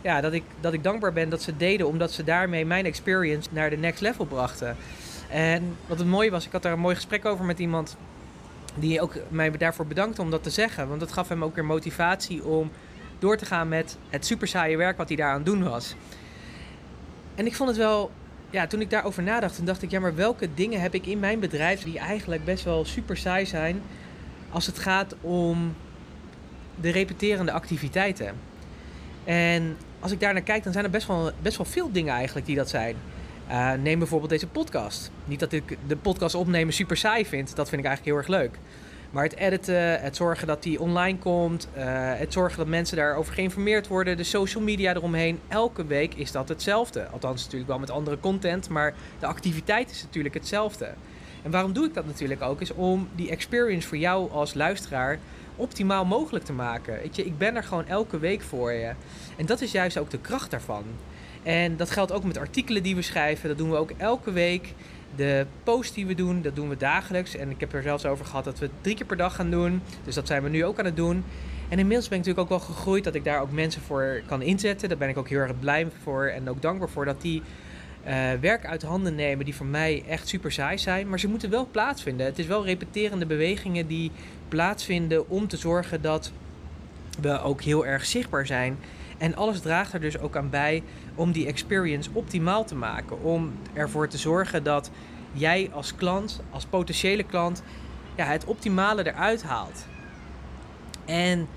ja, 0.00 0.20
dat 0.20 0.32
ik, 0.32 0.42
dat 0.60 0.72
ik 0.72 0.82
dankbaar 0.82 1.12
ben 1.12 1.28
dat 1.28 1.42
ze 1.42 1.50
het 1.50 1.58
deden, 1.58 1.86
omdat 1.86 2.12
ze 2.12 2.24
daarmee 2.24 2.66
mijn 2.66 2.84
experience 2.84 3.48
naar 3.52 3.70
de 3.70 3.76
next 3.76 4.00
level 4.00 4.24
brachten. 4.24 4.76
En 5.30 5.76
wat 5.86 5.98
het 5.98 6.06
mooie 6.06 6.30
was, 6.30 6.46
ik 6.46 6.52
had 6.52 6.62
daar 6.62 6.72
een 6.72 6.78
mooi 6.78 6.94
gesprek 6.94 7.24
over 7.24 7.44
met 7.44 7.58
iemand 7.58 7.96
die 8.74 9.00
ook 9.00 9.14
mij 9.28 9.50
daarvoor 9.50 9.86
bedankte 9.86 10.22
om 10.22 10.30
dat 10.30 10.42
te 10.42 10.50
zeggen. 10.50 10.88
Want 10.88 11.00
dat 11.00 11.12
gaf 11.12 11.28
hem 11.28 11.44
ook 11.44 11.54
weer 11.54 11.64
motivatie 11.64 12.44
om 12.44 12.70
door 13.18 13.36
te 13.36 13.46
gaan 13.46 13.68
met 13.68 13.98
het 14.08 14.26
super 14.26 14.48
saaie 14.48 14.76
werk 14.76 14.96
wat 14.96 15.08
hij 15.08 15.16
daar 15.16 15.32
aan 15.32 15.44
doen 15.44 15.62
was. 15.62 15.94
En 17.34 17.46
ik 17.46 17.54
vond 17.54 17.68
het 17.68 17.78
wel, 17.78 18.10
ja, 18.54 18.66
toen 18.66 18.80
ik 18.80 18.90
daarover 18.90 19.22
nadacht, 19.22 19.56
toen 19.56 19.64
dacht 19.64 19.82
ik, 19.82 19.90
ja, 19.90 20.00
maar 20.00 20.14
welke 20.14 20.48
dingen 20.54 20.80
heb 20.80 20.94
ik 20.94 21.06
in 21.06 21.18
mijn 21.18 21.40
bedrijf 21.40 21.82
die 21.82 21.98
eigenlijk 21.98 22.44
best 22.44 22.64
wel 22.64 22.84
super 22.84 23.16
saai 23.16 23.46
zijn 23.46 23.82
als 24.50 24.66
het 24.66 24.78
gaat 24.78 25.14
om 25.20 25.74
de 26.80 26.90
repeterende 26.90 27.52
activiteiten? 27.52 28.34
En 29.24 29.76
als 30.00 30.12
ik 30.12 30.20
daar 30.20 30.32
naar 30.32 30.42
kijk, 30.42 30.64
dan 30.64 30.72
zijn 30.72 30.84
er 30.84 30.90
best 30.90 31.06
wel, 31.06 31.30
best 31.42 31.56
wel 31.56 31.66
veel 31.66 31.92
dingen 31.92 32.14
eigenlijk 32.14 32.46
die 32.46 32.56
dat 32.56 32.68
zijn. 32.68 32.96
Uh, 33.50 33.72
neem 33.72 33.98
bijvoorbeeld 33.98 34.30
deze 34.30 34.46
podcast. 34.46 35.10
Niet 35.24 35.40
dat 35.40 35.52
ik 35.52 35.78
de 35.86 35.96
podcast 35.96 36.34
opnemen 36.34 36.74
super 36.74 36.96
saai 36.96 37.26
vind, 37.26 37.56
dat 37.56 37.68
vind 37.68 37.80
ik 37.80 37.86
eigenlijk 37.86 38.16
heel 38.16 38.16
erg 38.16 38.40
leuk. 38.42 38.58
Maar 39.14 39.24
het 39.24 39.36
editen, 39.36 40.00
het 40.00 40.16
zorgen 40.16 40.46
dat 40.46 40.62
die 40.62 40.80
online 40.80 41.18
komt, 41.18 41.68
uh, 41.76 41.82
het 42.16 42.32
zorgen 42.32 42.58
dat 42.58 42.66
mensen 42.66 42.96
daarover 42.96 43.34
geïnformeerd 43.34 43.86
worden, 43.86 44.16
de 44.16 44.24
social 44.24 44.62
media 44.62 44.94
eromheen. 44.94 45.40
Elke 45.48 45.86
week 45.86 46.14
is 46.14 46.32
dat 46.32 46.48
hetzelfde. 46.48 47.06
Althans, 47.06 47.42
natuurlijk 47.42 47.70
wel 47.70 47.78
met 47.78 47.90
andere 47.90 48.20
content, 48.20 48.68
maar 48.68 48.94
de 49.18 49.26
activiteit 49.26 49.90
is 49.90 50.02
natuurlijk 50.02 50.34
hetzelfde. 50.34 50.88
En 51.42 51.50
waarom 51.50 51.72
doe 51.72 51.86
ik 51.86 51.94
dat 51.94 52.06
natuurlijk 52.06 52.42
ook? 52.42 52.60
Is 52.60 52.72
om 52.72 53.08
die 53.14 53.30
experience 53.30 53.88
voor 53.88 53.96
jou 53.96 54.30
als 54.30 54.54
luisteraar 54.54 55.18
optimaal 55.56 56.04
mogelijk 56.04 56.44
te 56.44 56.52
maken. 56.52 56.94
Weet 56.94 57.16
je, 57.16 57.24
ik 57.24 57.38
ben 57.38 57.56
er 57.56 57.64
gewoon 57.64 57.86
elke 57.86 58.18
week 58.18 58.42
voor 58.42 58.72
je. 58.72 58.92
En 59.36 59.46
dat 59.46 59.60
is 59.60 59.72
juist 59.72 59.98
ook 59.98 60.10
de 60.10 60.18
kracht 60.18 60.50
daarvan. 60.50 60.84
En 61.42 61.76
dat 61.76 61.90
geldt 61.90 62.12
ook 62.12 62.24
met 62.24 62.38
artikelen 62.38 62.82
die 62.82 62.94
we 62.94 63.02
schrijven. 63.02 63.48
Dat 63.48 63.58
doen 63.58 63.70
we 63.70 63.76
ook 63.76 63.90
elke 63.96 64.32
week. 64.32 64.74
De 65.16 65.46
post 65.62 65.94
die 65.94 66.06
we 66.06 66.14
doen, 66.14 66.42
dat 66.42 66.56
doen 66.56 66.68
we 66.68 66.76
dagelijks. 66.76 67.36
En 67.36 67.50
ik 67.50 67.60
heb 67.60 67.72
er 67.72 67.82
zelfs 67.82 68.06
over 68.06 68.24
gehad 68.24 68.44
dat 68.44 68.58
we 68.58 68.64
het 68.64 68.74
drie 68.80 68.96
keer 68.96 69.06
per 69.06 69.16
dag 69.16 69.34
gaan 69.34 69.50
doen. 69.50 69.82
Dus 70.04 70.14
dat 70.14 70.26
zijn 70.26 70.42
we 70.42 70.48
nu 70.48 70.64
ook 70.64 70.78
aan 70.78 70.84
het 70.84 70.96
doen. 70.96 71.24
En 71.68 71.78
inmiddels 71.78 72.08
ben 72.08 72.18
ik 72.18 72.24
natuurlijk 72.24 72.52
ook 72.52 72.58
wel 72.58 72.74
gegroeid 72.74 73.04
dat 73.04 73.14
ik 73.14 73.24
daar 73.24 73.40
ook 73.40 73.52
mensen 73.52 73.82
voor 73.82 74.22
kan 74.26 74.42
inzetten. 74.42 74.88
Daar 74.88 74.98
ben 74.98 75.08
ik 75.08 75.18
ook 75.18 75.28
heel 75.28 75.38
erg 75.38 75.58
blij 75.58 75.86
voor 76.02 76.24
en 76.24 76.48
ook 76.48 76.62
dankbaar 76.62 76.88
voor 76.88 77.04
dat 77.04 77.20
die 77.20 77.42
uh, 78.06 78.32
werk 78.40 78.66
uit 78.66 78.82
handen 78.82 79.14
nemen 79.14 79.44
die 79.44 79.54
voor 79.54 79.66
mij 79.66 80.04
echt 80.08 80.28
super 80.28 80.52
saai 80.52 80.78
zijn. 80.78 81.08
Maar 81.08 81.18
ze 81.20 81.28
moeten 81.28 81.50
wel 81.50 81.68
plaatsvinden. 81.70 82.26
Het 82.26 82.38
is 82.38 82.46
wel 82.46 82.64
repeterende 82.64 83.26
bewegingen 83.26 83.86
die 83.86 84.10
plaatsvinden 84.48 85.28
om 85.28 85.48
te 85.48 85.56
zorgen 85.56 86.02
dat 86.02 86.32
we 87.20 87.40
ook 87.40 87.62
heel 87.62 87.86
erg 87.86 88.04
zichtbaar 88.04 88.46
zijn. 88.46 88.78
En 89.18 89.36
alles 89.36 89.60
draagt 89.60 89.92
er 89.92 90.00
dus 90.00 90.18
ook 90.18 90.36
aan 90.36 90.50
bij 90.50 90.82
om 91.14 91.32
die 91.32 91.46
experience 91.46 92.10
optimaal 92.12 92.64
te 92.64 92.74
maken. 92.74 93.22
Om 93.22 93.52
ervoor 93.72 94.08
te 94.08 94.18
zorgen 94.18 94.62
dat 94.62 94.90
jij 95.32 95.70
als 95.72 95.94
klant, 95.94 96.40
als 96.50 96.64
potentiële 96.64 97.22
klant, 97.22 97.62
ja, 98.16 98.24
het 98.24 98.44
optimale 98.44 99.06
eruit 99.06 99.42
haalt. 99.42 99.86
En 101.04 101.48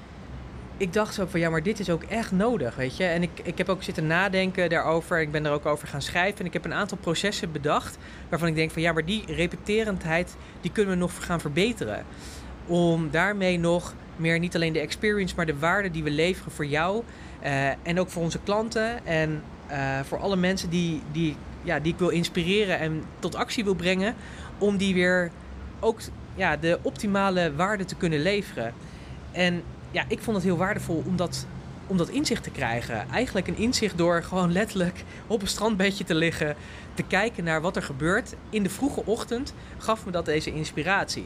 ik 0.78 0.94
dacht 0.94 1.14
zo 1.14 1.26
van 1.26 1.40
ja, 1.40 1.50
maar 1.50 1.64
dit 1.64 1.80
is 1.80 1.90
ook 1.90 2.04
echt 2.04 2.32
nodig, 2.32 2.76
weet 2.76 2.98
je. 2.98 3.04
En 3.04 3.22
ik, 3.22 3.30
ik 3.44 3.58
heb 3.58 3.70
ook 3.70 3.84
zitten 3.84 4.08
nadenken 4.08 4.70
daarover. 4.70 5.22
Ik 5.22 5.32
ben 5.32 5.46
er 5.46 5.52
ook 5.52 5.66
over 5.66 5.88
gaan 5.88 6.02
schrijven. 6.02 6.40
En 6.40 6.46
ik 6.46 6.54
heb 6.54 6.66
een 6.66 6.74
aantal 6.74 6.98
processen 6.98 7.52
bedacht 7.52 7.98
waarvan 8.30 8.48
ik 8.48 8.56
denk 8.56 8.72
van 8.72 8.82
ja, 8.82 8.94
maar 8.94 9.06
die 9.06 9.24
repeterendheid, 9.26 10.36
die 10.62 10.72
kunnen 10.72 10.94
we 10.94 11.00
nog 11.00 11.26
gaan 11.26 11.40
verbeteren. 11.40 12.06
Om 12.66 13.10
daarmee 13.12 13.60
nog 13.60 13.94
meer 14.18 14.40
niet 14.40 14.56
alleen 14.56 14.74
de 14.74 14.80
experience, 14.80 15.36
maar 15.36 15.46
de 15.46 15.60
waarde 15.60 15.92
die 15.92 16.04
we 16.04 16.12
leveren 16.12 16.52
voor 16.52 16.66
jou 16.66 17.04
uh, 17.44 17.68
en 17.68 18.00
ook 18.00 18.10
voor 18.10 18.24
onze 18.24 18.40
klanten 18.44 19.06
en 19.06 19.44
uh, 19.72 20.00
voor 20.04 20.20
alle 20.20 20.36
mensen 20.36 20.70
die, 20.70 21.02
die, 21.12 21.36
ja, 21.64 21.80
die 21.80 21.94
ik 21.94 22.00
wil 22.00 22.10
inspireren 22.10 22.80
en 22.80 23.04
tot 23.20 23.36
actie 23.36 23.64
wil 23.64 23.76
brengen, 23.76 24.16
om 24.58 24.78
die 24.78 24.94
weer 24.94 25.32
ook 25.80 26.00
ja, 26.36 26.58
de 26.58 26.80
optimale 26.82 27.56
waarde 27.56 27.86
te 27.86 27.96
kunnen 27.96 28.22
leveren. 28.22 28.74
En 29.32 29.64
ja, 29.92 30.04
ik 30.08 30.20
vond 30.20 30.36
het 30.36 30.46
heel 30.46 30.58
waardevol 30.58 31.04
om 31.06 31.16
dat, 31.16 31.46
om 31.88 31.98
dat 31.98 32.10
inzicht 32.10 32.44
te 32.44 32.52
krijgen. 32.52 33.10
Eigenlijk 33.12 33.48
een 33.48 33.58
inzicht 33.58 33.98
door 33.98 34.24
gewoon 34.24 34.52
letterlijk 34.52 35.04
op 35.28 35.42
een 35.42 35.48
strandbedje 35.48 36.04
te 36.04 36.16
liggen, 36.16 36.56
te 36.94 37.04
kijken 37.04 37.44
naar 37.44 37.62
wat 37.62 37.76
er 37.76 37.84
gebeurt. 37.84 38.36
In 38.50 38.64
de 38.64 38.70
vroege 38.70 39.06
ochtend 39.06 39.54
gaf 39.78 40.06
me 40.06 40.12
dat 40.12 40.26
deze 40.26 40.54
inspiratie. 40.54 41.26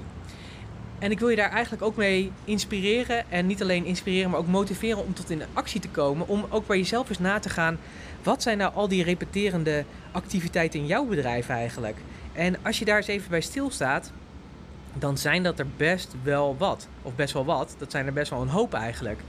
En 1.01 1.12
ik 1.12 1.20
wil 1.20 1.29
je 1.29 1.36
daar 1.36 1.51
eigenlijk 1.51 1.84
ook 1.84 1.96
mee 1.96 2.31
inspireren. 2.46 3.31
En 3.31 3.46
niet 3.46 3.62
alleen 3.62 3.86
inspireren, 3.86 4.29
maar 4.29 4.39
ook 4.39 4.48
motiveren 4.48 5.03
om 5.03 5.13
tot 5.13 5.29
in 5.29 5.43
actie 5.53 5.79
te 5.79 5.89
komen. 5.89 6.27
Om 6.27 6.46
ook 6.50 6.67
bij 6.67 6.77
jezelf 6.77 7.10
eens 7.10 7.20
na 7.20 7.39
te 7.39 7.50
gaan. 7.50 7.79
Wat 8.24 8.41
zijn 8.41 8.58
nou 8.58 8.74
al 8.74 8.88
die 8.88 9.03
repeterende 9.03 9.86
activiteiten 10.12 10.79
in 10.79 10.86
jouw 10.86 11.05
bedrijf 11.05 11.50
eigenlijk? 11.50 11.98
En 12.34 12.55
als 12.62 12.79
je 12.79 12.86
daar 12.86 12.98
eens 12.98 13.08
even 13.08 13.29
bij 13.29 13.41
stilstaat, 13.41 14.12
dan 14.93 15.17
zijn 15.17 15.43
dat 15.43 15.60
er 15.60 15.67
best 15.77 16.15
wel 16.24 16.55
wat. 16.58 16.88
Of 17.01 17.15
best 17.15 17.34
wel 17.34 17.46
wat. 17.46 17.75
Dat 17.77 17.91
zijn 17.91 18.05
er 18.05 18.13
best 18.13 18.29
wel 18.29 18.41
een 18.41 18.48
hoop 18.48 18.74
eigenlijk. 18.74 19.20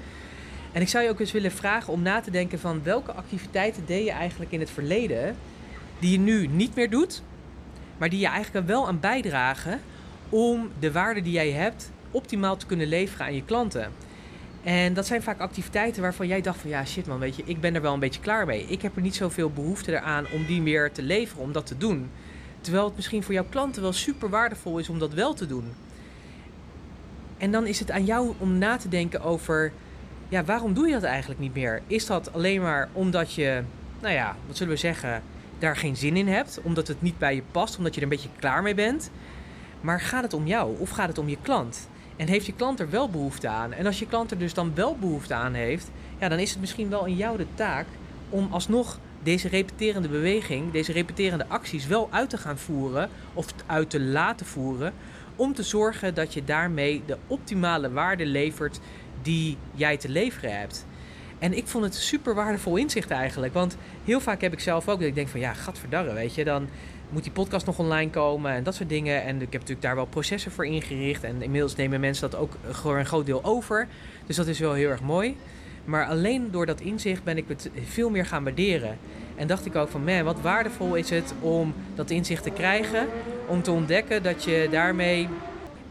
En 0.73 0.81
ik 0.81 0.89
zou 0.89 1.05
je 1.05 1.11
ook 1.11 1.21
eens 1.21 1.33
willen 1.33 1.53
vragen 1.53 1.93
om 1.93 2.03
na 2.03 2.21
te 2.21 2.31
denken 2.31 2.59
van 2.59 2.83
welke 2.83 3.13
activiteiten 3.13 3.87
deed 3.87 4.05
je 4.05 4.13
eigenlijk 4.13 4.53
in 4.53 4.61
het 4.61 4.71
verleden 4.71 5.37
die 5.99 6.11
je 6.11 6.19
nu 6.19 6.47
niet 6.47 6.75
meer 6.75 6.91
doet, 6.91 7.23
maar 7.99 8.09
die 8.09 8.21
je 8.21 8.27
eigenlijk 8.27 8.67
wel 8.67 8.87
aan 8.87 9.01
bijdragen 9.01 9.81
om 10.33 10.71
de 10.79 10.93
waarde 10.93 11.23
die 11.23 11.33
jij 11.33 11.51
hebt 11.51 11.91
optimaal 12.11 12.57
te 12.57 12.67
kunnen 12.67 12.87
leveren 12.87 13.27
aan 13.27 13.35
je 13.35 13.45
klanten. 13.45 13.93
En 14.63 14.95
dat 14.95 15.07
zijn 15.07 15.23
vaak 15.23 15.41
activiteiten 15.41 16.03
waarvan 16.03 16.27
jij 16.27 16.41
dacht 16.41 16.61
van 16.61 16.71
ja 16.71 16.85
shit 16.85 17.07
man, 17.07 17.19
weet 17.19 17.37
je, 17.37 17.43
ik 17.47 17.61
ben 17.61 17.75
er 17.75 17.83
wel 17.83 17.93
een 17.95 18.01
beetje 18.01 18.21
klaar 18.21 18.47
mee. 18.47 18.65
Ik 18.65 18.83
heb 18.83 18.97
er 18.97 19.03
niet 19.03 19.15
zoveel 19.15 19.51
behoefte 19.51 19.93
eraan 19.93 20.27
om 20.33 20.47
die 20.47 20.63
meer 20.63 20.93
te 20.93 21.03
leveren, 21.03 21.43
om 21.43 21.53
dat 21.53 21.67
te 21.67 21.77
doen. 21.77 22.11
Terwijl 22.61 22.85
het 22.85 22.97
misschien 22.97 23.23
voor 23.23 23.35
jouw 23.35 23.47
klanten 23.49 23.83
wel 23.83 23.93
super 23.93 24.29
waardevol 24.29 24.79
is 24.79 24.89
om 24.89 24.99
dat 24.99 25.13
wel 25.13 25.35
te 25.35 25.47
doen. 25.47 25.65
En 27.39 27.51
dan 27.51 27.67
is 27.67 27.79
het 27.79 27.91
aan 27.91 28.05
jou 28.05 28.35
om 28.39 28.59
na 28.59 28.77
te 28.77 28.89
denken 28.89 29.21
over, 29.21 29.73
ja, 30.29 30.45
waarom 30.45 30.75
doe 30.75 30.87
je 30.87 30.93
dat 30.93 31.03
eigenlijk 31.03 31.41
niet 31.41 31.55
meer? 31.55 31.83
Is 31.87 32.07
dat 32.07 32.33
alleen 32.33 32.61
maar 32.61 32.89
omdat 32.93 33.35
je, 33.35 33.63
nou 34.01 34.15
ja, 34.15 34.37
wat 34.47 34.57
zullen 34.57 34.73
we 34.73 34.79
zeggen, 34.79 35.23
daar 35.59 35.77
geen 35.77 35.97
zin 35.97 36.17
in 36.17 36.29
hebt, 36.29 36.61
omdat 36.63 36.89
het 36.89 37.03
niet 37.03 37.19
bij 37.19 37.35
je 37.35 37.43
past, 37.51 37.77
omdat 37.77 37.95
je 37.95 38.01
er 38.01 38.07
een 38.07 38.13
beetje 38.13 38.29
klaar 38.39 38.63
mee 38.63 38.75
bent? 38.75 39.11
Maar 39.83 40.01
gaat 40.01 40.23
het 40.23 40.35
om 40.35 40.47
jou 40.47 40.79
of 40.79 40.91
gaat 40.91 41.09
het 41.09 41.19
om 41.19 41.29
je 41.29 41.39
klant? 41.43 41.89
En 42.17 42.29
heeft 42.29 42.47
je 42.47 42.55
klant 42.55 42.81
er 42.81 42.91
wel 42.91 43.11
behoefte 43.11 43.49
aan? 43.49 43.73
En 43.73 43.87
als 43.87 43.99
je 43.99 44.07
klant 44.07 44.31
er 44.31 44.39
dus 44.39 44.55
dan 44.55 44.75
wel 44.75 44.97
behoefte 44.97 45.35
aan 45.35 45.55
heeft, 45.55 45.91
ja, 46.19 46.29
dan 46.29 46.39
is 46.39 46.51
het 46.51 46.61
misschien 46.61 46.89
wel 46.89 47.07
in 47.07 47.17
jou 47.17 47.37
de 47.37 47.47
taak 47.55 47.87
om 48.29 48.49
alsnog 48.51 48.99
deze 49.23 49.49
repeterende 49.49 50.09
beweging, 50.09 50.73
deze 50.73 50.93
repeterende 50.93 51.47
acties 51.49 51.87
wel 51.87 52.09
uit 52.11 52.31
te 52.31 52.39
gaan 52.39 52.59
voeren 52.59 53.09
of 53.35 53.47
uit 53.67 53.91
te 53.91 54.01
laten 54.01 54.47
voeren. 54.47 54.93
Om 55.37 55.55
te 55.55 55.63
zorgen 55.63 56.15
dat 56.15 56.35
je 56.35 56.45
daarmee 56.45 57.03
de 57.07 57.17
optimale 57.27 57.91
waarde 57.91 58.27
levert 58.27 58.81
die 59.23 59.57
jij 59.75 59.97
te 59.97 60.09
leveren 60.09 60.59
hebt. 60.59 60.87
En 61.39 61.57
ik 61.57 61.67
vond 61.67 61.85
het 61.85 61.95
super 61.95 62.35
waardevol 62.35 62.77
inzicht 62.77 63.11
eigenlijk. 63.11 63.55
Want 63.55 63.77
heel 64.05 64.21
vaak 64.21 64.41
heb 64.41 64.53
ik 64.53 64.61
zelf 64.61 64.89
ook 64.89 64.99
dat 64.99 65.09
ik 65.09 65.15
denk 65.15 65.29
van 65.29 65.41
ja, 65.41 65.55
gadverdarre, 65.55 66.13
weet 66.13 66.35
je. 66.35 66.45
Dan 66.45 66.69
moet 67.13 67.23
die 67.23 67.33
podcast 67.33 67.67
nog 67.67 67.79
online 67.79 68.11
komen 68.11 68.53
en 68.53 68.63
dat 68.63 68.75
soort 68.75 68.89
dingen. 68.89 69.23
En 69.23 69.35
ik 69.35 69.41
heb 69.41 69.53
natuurlijk 69.53 69.83
daar 69.83 69.95
wel 69.95 70.07
processen 70.07 70.53
voor 70.53 70.67
ingericht. 70.67 71.25
En 71.25 71.43
inmiddels 71.43 71.77
nemen 71.77 72.01
mensen 72.01 72.31
dat 72.31 72.41
ook 72.41 72.53
gewoon 72.71 72.99
een 72.99 73.07
groot 73.07 73.27
deel 73.27 73.45
over. 73.45 73.89
Dus 74.27 74.37
dat 74.37 74.47
is 74.47 74.59
wel 74.59 74.73
heel 74.73 74.91
erg 74.91 75.01
mooi. 75.01 75.37
Maar 75.85 76.07
alleen 76.07 76.51
door 76.51 76.67
dat 76.67 76.81
inzicht 76.81 77.25
ben 77.25 77.37
ik 77.37 77.45
het 77.49 77.71
veel 77.85 78.11
meer 78.11 78.27
gaan 78.27 78.45
waarderen. 78.45 78.99
En 79.37 79.47
dacht 79.47 79.67
ik 79.67 79.77
ook 79.77 79.89
van, 79.89 80.05
man, 80.05 80.25
wat 80.25 80.41
waardevol 80.41 80.95
is 80.95 81.11
het 81.11 81.35
om 81.41 81.75
dat 81.95 82.11
inzicht 82.11 82.43
te 82.43 82.51
krijgen. 82.51 83.07
Om 83.47 83.63
te 83.63 83.71
ontdekken 83.71 84.23
dat 84.23 84.45
je 84.45 84.69
daarmee 84.71 85.29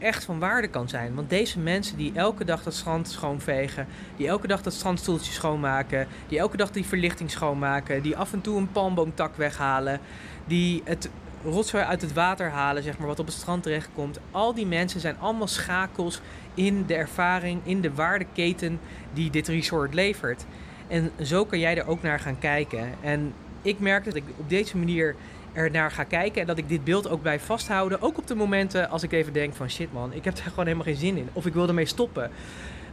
echt 0.01 0.24
van 0.24 0.39
waarde 0.39 0.67
kan 0.67 0.89
zijn. 0.89 1.15
Want 1.15 1.29
deze 1.29 1.60
mensen 1.60 1.98
die 1.98 2.12
elke 2.15 2.46
dag 2.46 2.63
dat 2.63 2.74
strand 2.74 3.10
schoonvegen, 3.10 3.88
die 4.17 4.27
elke 4.27 4.48
dag 4.48 4.62
dat 4.62 4.74
strandstoeltje 4.74 5.31
schoonmaken, 5.31 6.08
die 6.27 6.39
elke 6.39 6.58
dag 6.58 6.72
die 6.72 6.86
verlichting 6.86 7.31
schoonmaken, 7.31 8.01
die 8.01 8.17
af 8.17 8.34
en 8.34 8.41
toe 8.41 8.58
een 8.58 8.72
palmboomtak 8.72 9.36
weghalen, 9.36 10.00
die 10.46 10.81
het 10.86 11.10
rotzooi 11.43 11.84
uit 11.84 12.01
het 12.01 12.13
water 12.13 12.50
halen, 12.50 12.84
zeg 12.84 12.98
maar, 12.98 13.08
wat 13.08 13.20
op 13.20 13.25
het 13.25 13.36
strand 13.36 13.63
terechtkomt. 13.63 14.20
Al 14.31 14.53
die 14.53 14.65
mensen 14.65 15.00
zijn 15.00 15.20
allemaal 15.20 15.48
schakels 15.48 16.22
in 16.53 16.86
de 16.86 16.96
ervaring, 16.96 17.62
in 17.63 17.81
de 17.81 17.93
waardeketen 17.93 18.79
die 19.13 19.29
dit 19.29 19.48
resort 19.48 19.93
levert. 19.93 20.46
En 20.88 21.12
zo 21.22 21.46
kan 21.46 21.60
jij 21.60 21.77
er 21.77 21.88
ook 21.88 22.01
naar 22.01 22.20
gaan 22.20 22.39
kijken. 22.39 22.89
En 23.01 23.34
ik 23.62 23.79
merk 23.79 24.05
dat 24.05 24.15
ik 24.15 24.24
op 24.38 24.50
deze 24.50 24.77
manier 24.77 25.15
er 25.53 25.72
naar 25.72 25.91
ga 25.91 26.03
kijken 26.03 26.41
en 26.41 26.48
dat 26.48 26.58
ik 26.58 26.70
dit 26.70 26.84
beeld 26.84 27.10
ook 27.10 27.22
blijf 27.22 27.43
vasthouden. 27.43 28.01
Ook 28.01 28.17
op 28.17 28.27
de 28.27 28.36
momenten 28.36 28.89
als 28.89 29.03
ik 29.03 29.12
even 29.12 29.34
denk 29.34 29.53
van 29.53 29.70
shit 29.70 29.93
man, 29.93 30.13
ik 30.13 30.24
heb 30.24 30.38
er 30.38 30.43
gewoon 30.43 30.65
helemaal 30.65 30.86
geen 30.86 30.96
zin 30.96 31.17
in. 31.17 31.29
Of 31.34 31.46
ik 31.46 31.53
wil 31.53 31.67
ermee 31.67 31.86
stoppen. 31.86 32.31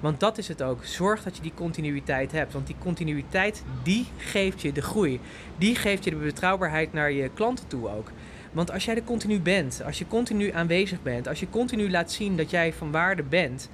Want 0.01 0.21
dat 0.21 0.39
is 0.39 0.49
het 0.49 0.63
ook. 0.63 0.85
Zorg 0.85 1.23
dat 1.23 1.37
je 1.37 1.43
die 1.43 1.53
continuïteit 1.55 2.33
hebt. 2.33 2.53
Want 2.53 2.67
die 2.67 2.77
continuïteit, 2.79 3.65
die 3.83 4.07
geeft 4.17 4.63
je 4.63 4.73
de 4.73 4.83
groei. 4.83 5.21
Die 5.57 5.75
geeft 5.75 6.05
je 6.05 6.11
de 6.11 6.17
betrouwbaarheid 6.17 6.93
naar 6.93 7.13
je 7.13 7.31
klanten 7.35 7.67
toe 7.67 7.89
ook. 7.89 8.11
Want 8.53 8.73
als 8.73 8.85
jij 8.85 8.97
er 8.97 9.05
continu 9.05 9.41
bent, 9.41 9.83
als 9.85 9.99
je 9.99 10.07
continu 10.07 10.51
aanwezig 10.51 11.03
bent, 11.03 11.29
als 11.29 11.41
je 11.41 11.51
continu 11.51 11.91
laat 11.91 12.13
zien 12.13 12.37
dat 12.37 12.51
jij 12.51 12.73
van 12.73 12.91
waarde 12.91 13.23
bent. 13.23 13.71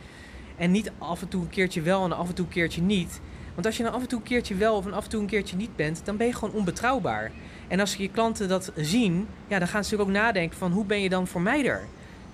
En 0.57 0.71
niet 0.71 0.93
af 0.99 1.23
en 1.23 1.29
toe 1.29 1.43
een 1.43 1.49
keertje 1.49 1.83
wel 1.83 2.05
en 2.05 2.13
af 2.13 2.29
en 2.29 2.35
toe 2.35 2.47
een 2.47 2.53
keertje 2.53 2.83
niet. 2.83 3.21
Want 3.55 3.67
als 3.67 3.77
je 3.77 3.83
dan 3.83 3.93
af 3.93 4.03
en 4.03 4.09
toe 4.09 4.19
een 4.19 4.25
keertje 4.25 4.55
wel 4.55 4.77
of 4.77 4.93
af 4.93 5.05
en 5.05 5.11
toe 5.11 5.21
een 5.21 5.27
keertje 5.27 5.57
niet 5.57 5.77
bent, 5.77 6.01
dan 6.05 6.17
ben 6.17 6.27
je 6.27 6.33
gewoon 6.33 6.55
onbetrouwbaar. 6.55 7.31
En 7.69 7.81
als 7.81 7.95
je 7.95 8.09
klanten 8.09 8.49
dat 8.49 8.73
zien, 8.77 9.27
ja, 9.49 9.59
dan 9.59 9.69
gaan 9.69 9.85
ze 9.85 9.91
natuurlijk 9.91 10.19
ook 10.19 10.25
nadenken 10.25 10.59
van 10.59 10.73
hoe 10.73 10.85
ben 10.85 11.01
je 11.01 11.09
dan 11.09 11.27
voor 11.27 11.41
mij 11.41 11.67
er? 11.67 11.87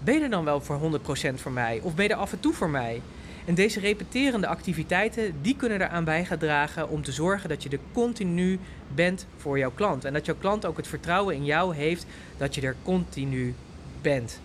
Ben 0.05 0.15
je 0.15 0.21
er 0.21 0.31
dan 0.31 0.45
wel 0.45 0.61
voor 0.61 1.01
100% 1.33 1.35
voor 1.35 1.53
mij? 1.53 1.81
Of 1.83 1.95
ben 1.95 2.05
je 2.05 2.11
er 2.11 2.19
af 2.19 2.33
en 2.33 2.41
toe 2.41 2.53
voor 2.53 2.71
mij? 2.71 3.01
En 3.45 3.55
deze 3.55 3.81
repeterende 3.81 4.47
activiteiten, 4.47 5.35
die 5.43 5.57
kunnen 5.57 5.81
eraan 5.81 6.05
bij 6.05 6.25
gaan 6.25 6.39
dragen 6.39 6.89
om 6.89 7.03
te 7.03 7.13
zorgen 7.13 7.49
dat 7.49 7.63
je 7.63 7.69
er 7.69 7.79
continu 7.93 8.59
bent 8.95 9.27
voor 9.37 9.59
jouw 9.59 9.71
klant. 9.71 10.05
En 10.05 10.13
dat 10.13 10.27
jouw 10.27 10.37
klant 10.39 10.67
ook 10.67 10.77
het 10.77 10.89
vertrouwen 10.89 11.35
in 11.35 11.45
jou 11.45 11.75
heeft 11.75 12.07
dat 12.37 12.55
je 12.55 12.61
er 12.61 12.77
continu 12.83 13.55
bent. 14.03 14.41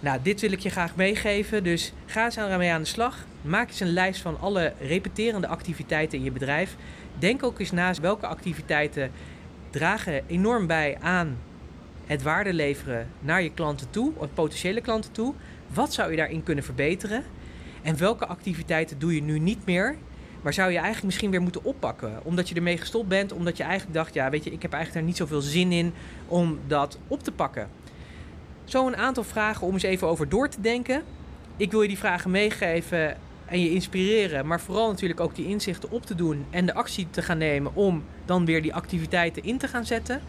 Nou, 0.00 0.18
dit 0.22 0.40
wil 0.40 0.52
ik 0.52 0.58
je 0.58 0.70
graag 0.70 0.96
meegeven. 0.96 1.64
Dus 1.64 1.92
ga 2.06 2.24
eens 2.24 2.36
ermee 2.36 2.70
aan 2.70 2.82
de 2.82 2.88
slag. 2.88 3.24
Maak 3.42 3.68
eens 3.68 3.80
een 3.80 3.92
lijst 3.92 4.20
van 4.20 4.40
alle 4.40 4.72
repeterende 4.80 5.46
activiteiten 5.46 6.18
in 6.18 6.24
je 6.24 6.30
bedrijf. 6.30 6.76
Denk 7.18 7.42
ook 7.42 7.58
eens 7.58 7.72
na 7.72 7.94
welke 8.00 8.26
activiteiten 8.26 9.10
dragen 9.70 10.22
enorm 10.26 10.66
bij 10.66 10.96
aan 11.00 11.38
het 12.06 12.22
waarde 12.22 12.52
leveren 12.52 13.08
naar 13.20 13.42
je 13.42 13.52
klanten 13.52 13.90
toe, 13.90 14.12
of 14.16 14.28
potentiële 14.34 14.80
klanten 14.80 15.12
toe. 15.12 15.34
Wat 15.74 15.92
zou 15.92 16.10
je 16.10 16.16
daarin 16.16 16.42
kunnen 16.42 16.64
verbeteren? 16.64 17.24
En 17.82 17.98
welke 17.98 18.26
activiteiten 18.26 18.98
doe 18.98 19.14
je 19.14 19.22
nu 19.22 19.38
niet 19.38 19.66
meer? 19.66 19.96
Maar 20.42 20.52
zou 20.54 20.68
je 20.70 20.76
eigenlijk 20.76 21.06
misschien 21.06 21.30
weer 21.30 21.42
moeten 21.42 21.64
oppakken? 21.64 22.20
Omdat 22.22 22.48
je 22.48 22.54
ermee 22.54 22.78
gestopt 22.78 23.08
bent, 23.08 23.32
omdat 23.32 23.56
je 23.56 23.62
eigenlijk 23.62 23.94
dacht, 23.94 24.14
ja, 24.14 24.30
weet 24.30 24.44
je, 24.44 24.50
ik 24.50 24.62
heb 24.62 24.72
eigenlijk 24.72 25.04
daar 25.04 25.12
niet 25.12 25.28
zoveel 25.28 25.40
zin 25.40 25.72
in 25.72 25.92
om 26.28 26.58
dat 26.66 26.98
op 27.08 27.22
te 27.22 27.32
pakken. 27.32 27.68
Zo 28.64 28.86
een 28.86 28.96
aantal 28.96 29.24
vragen 29.24 29.66
om 29.66 29.72
eens 29.72 29.82
even 29.82 30.08
over 30.08 30.28
door 30.28 30.48
te 30.48 30.60
denken. 30.60 31.02
Ik 31.56 31.70
wil 31.70 31.82
je 31.82 31.88
die 31.88 31.98
vragen 31.98 32.30
meegeven 32.30 33.16
en 33.46 33.60
je 33.60 33.70
inspireren, 33.70 34.46
maar 34.46 34.60
vooral 34.60 34.88
natuurlijk 34.88 35.20
ook 35.20 35.34
die 35.34 35.46
inzichten 35.46 35.90
op 35.90 36.06
te 36.06 36.14
doen 36.14 36.46
en 36.50 36.66
de 36.66 36.74
actie 36.74 37.06
te 37.10 37.22
gaan 37.22 37.38
nemen 37.38 37.74
om 37.74 38.04
dan 38.24 38.44
weer 38.44 38.62
die 38.62 38.74
activiteiten 38.74 39.42
in 39.42 39.58
te 39.58 39.68
gaan 39.68 39.86
zetten. 39.86 40.20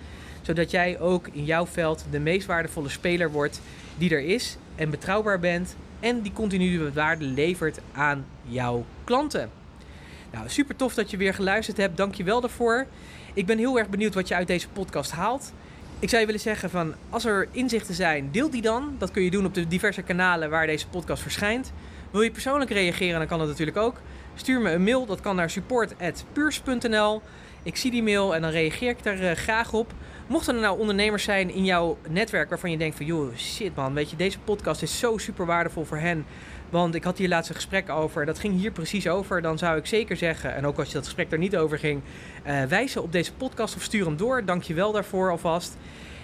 Zodat 0.41 0.71
jij 0.71 1.00
ook 1.00 1.27
in 1.31 1.45
jouw 1.45 1.65
veld 1.65 2.05
de 2.12 2.19
meest 2.19 2.47
waardevolle 2.47 2.89
speler 2.89 3.31
wordt 3.31 3.62
die 3.97 4.09
er 4.09 4.21
is 4.21 4.57
en 4.75 4.89
betrouwbaar 4.89 5.39
bent 5.39 5.75
en 6.00 6.21
die 6.21 6.33
continue 6.33 6.91
waarde 6.91 7.25
levert 7.25 7.79
aan 7.91 8.25
jouw 8.43 8.86
klanten. 9.03 9.50
Nou, 10.31 10.50
super 10.50 10.75
tof 10.75 10.93
dat 10.93 11.12
je 11.12 11.17
weer 11.17 11.33
geluisterd 11.33 11.77
hebt. 11.77 11.97
Dank 11.97 12.15
je 12.15 12.24
wel 12.24 12.41
daarvoor. 12.41 12.86
Ik 13.33 13.45
ben 13.45 13.57
heel 13.57 13.77
erg 13.77 13.89
benieuwd 13.89 14.13
wat 14.13 14.27
je 14.27 14.36
uit 14.36 14.47
deze 14.47 14.69
podcast 14.69 15.12
haalt. 15.12 15.53
Ik 16.00 16.10
zou 16.10 16.20
je 16.22 16.25
willen 16.25 16.42
zeggen 16.42 16.70
van 16.70 16.94
als 17.10 17.25
er 17.25 17.48
inzichten 17.51 17.96
zijn, 17.96 18.30
deel 18.32 18.50
die 18.50 18.62
dan. 18.62 18.96
Dat 18.98 19.12
kun 19.12 19.24
je 19.24 19.32
doen 19.32 19.46
op 19.46 19.54
de 19.54 19.68
diverse 19.68 20.01
kanalen 20.01 20.50
waar 20.50 20.68
deze 20.68 20.88
podcast 20.88 21.22
verschijnt. 21.22 21.74
Wil 22.12 22.22
je 22.22 22.32
persoonlijk 22.32 22.72
reageren, 22.72 23.20
dan 23.20 23.27
kan 23.27 23.39
dat 23.39 23.48
natuurlijk 23.48 23.77
ook. 23.77 24.01
Stuur 24.36 24.62
me 24.62 24.72
een 24.72 24.84
mail, 24.84 25.06
dat 25.06 25.22
kan 25.22 25.36
naar 25.36 25.50
support.puurs.nl. 25.50 27.22
Ik 27.63 27.75
zie 27.75 27.92
die 27.92 28.04
mail 28.04 28.36
en 28.36 28.42
dan 28.42 28.51
reageer 28.51 28.89
ik 28.89 29.04
daar 29.04 29.20
eh, 29.20 29.36
graag 29.36 29.74
op. 29.74 29.94
Mochten 30.27 30.56
er 30.56 30.62
nou 30.62 30.80
ondernemers 30.80 31.24
zijn 31.24 31.50
in 31.50 31.66
jouw 31.66 31.98
netwerk 32.10 32.50
waarvan 32.50 32.72
je 32.72 32.77
denkt 32.77 32.98
van 32.98 33.06
joh, 33.06 33.36
shit 33.36 33.75
man, 33.75 33.94
weet 33.94 34.10
je, 34.10 34.16
deze 34.16 34.39
podcast 34.39 34.82
is 34.82 35.00
zo 35.00 35.18
super 35.18 35.46
waardevol 35.46 35.84
voor 35.84 35.98
hen. 35.98 36.25
Want 36.69 36.95
ik 36.95 37.03
had 37.03 37.17
hier 37.17 37.27
laatst 37.27 37.50
een 37.50 37.55
gesprek 37.55 37.89
over, 37.89 38.25
dat 38.25 38.39
ging 38.39 38.59
hier 38.59 38.71
precies 38.71 39.07
over. 39.07 39.41
Dan 39.41 39.57
zou 39.57 39.77
ik 39.77 39.86
zeker 39.86 40.17
zeggen, 40.17 40.55
en 40.55 40.65
ook 40.65 40.77
als 40.77 40.88
je 40.88 40.93
dat 40.93 41.03
gesprek 41.03 41.31
er 41.31 41.38
niet 41.38 41.57
over 41.57 41.79
ging, 41.79 42.01
uh, 42.47 42.63
wijzen 42.63 43.03
op 43.03 43.12
deze 43.12 43.33
podcast 43.33 43.75
of 43.75 43.81
stuur 43.81 44.05
hem 44.05 44.17
door. 44.17 44.45
Dank 44.45 44.63
je 44.63 44.74
wel 44.74 44.91
daarvoor 44.91 45.31
alvast. 45.31 45.77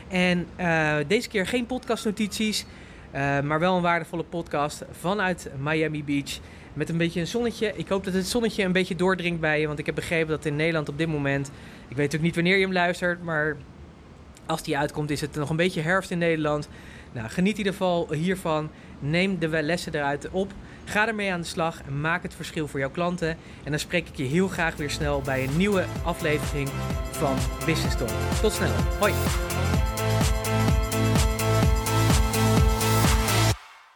En 0.08 0.48
uh, 0.60 0.96
deze 1.08 1.30
keer 1.30 1.48
geen 1.48 1.66
podcastnotities, 1.66 2.66
uh, 3.16 3.40
maar 3.40 3.60
wel 3.60 3.76
een 3.76 3.82
waardevolle 3.82 4.24
podcast 4.24 4.84
vanuit 4.92 5.50
Miami 5.58 6.04
Beach. 6.04 6.40
Met 6.74 6.90
een 6.90 6.98
beetje 6.98 7.20
een 7.20 7.28
zonnetje. 7.28 7.74
Ik 7.76 7.88
hoop 7.88 8.04
dat 8.04 8.14
het 8.14 8.28
zonnetje 8.28 8.64
een 8.64 8.72
beetje 8.72 8.96
doordringt 8.96 9.40
bij 9.40 9.60
je. 9.60 9.68
Want 9.68 9.80
ik 9.80 9.86
heb 9.86 9.96
begrepen 9.96 10.28
dat 10.28 10.46
in 10.46 10.56
Nederland 10.56 10.90
op 10.90 10.98
dit 10.98 11.08
moment. 11.08 11.48
Ik 11.48 11.96
weet 11.96 12.12
natuurlijk 12.12 12.24
niet 12.24 12.36
wanneer 12.36 12.58
je 12.58 12.64
hem 12.64 12.74
luistert. 12.74 13.24
Maar 13.24 13.58
als 14.46 14.64
die 14.64 14.78
uitkomt, 14.78 15.10
is 15.10 15.22
het 15.22 15.36
nog 15.36 15.50
een 15.50 15.56
beetje 15.56 15.82
herfst 15.82 16.12
in 16.12 16.18
Nederland. 16.18 16.70
Nou, 17.14 17.30
geniet 17.30 17.52
in 17.52 17.58
ieder 17.58 17.72
geval 17.72 18.14
hiervan. 18.14 18.70
Neem 19.00 19.40
de 19.40 19.62
lessen 19.64 19.96
eruit 19.96 20.30
op. 20.32 20.52
Ga 20.86 21.08
ermee 21.08 21.32
aan 21.32 21.42
de 21.42 21.48
slag 21.48 21.82
en 21.86 22.02
maak 22.02 22.24
het 22.24 22.36
verschil 22.36 22.68
voor 22.68 22.80
jouw 22.80 22.92
klanten. 22.92 23.38
En 23.64 23.72
dan 23.72 23.80
spreek 23.80 24.08
ik 24.08 24.16
je 24.16 24.24
heel 24.24 24.48
graag 24.48 24.76
weer 24.76 24.90
snel 24.90 25.22
bij 25.22 25.44
een 25.44 25.58
nieuwe 25.58 25.86
aflevering 26.04 26.70
van 27.12 27.36
Business 27.66 27.98
Talk. 27.98 28.10
Tot 28.42 28.52
snel. 28.52 28.72
Hoi. 29.00 29.14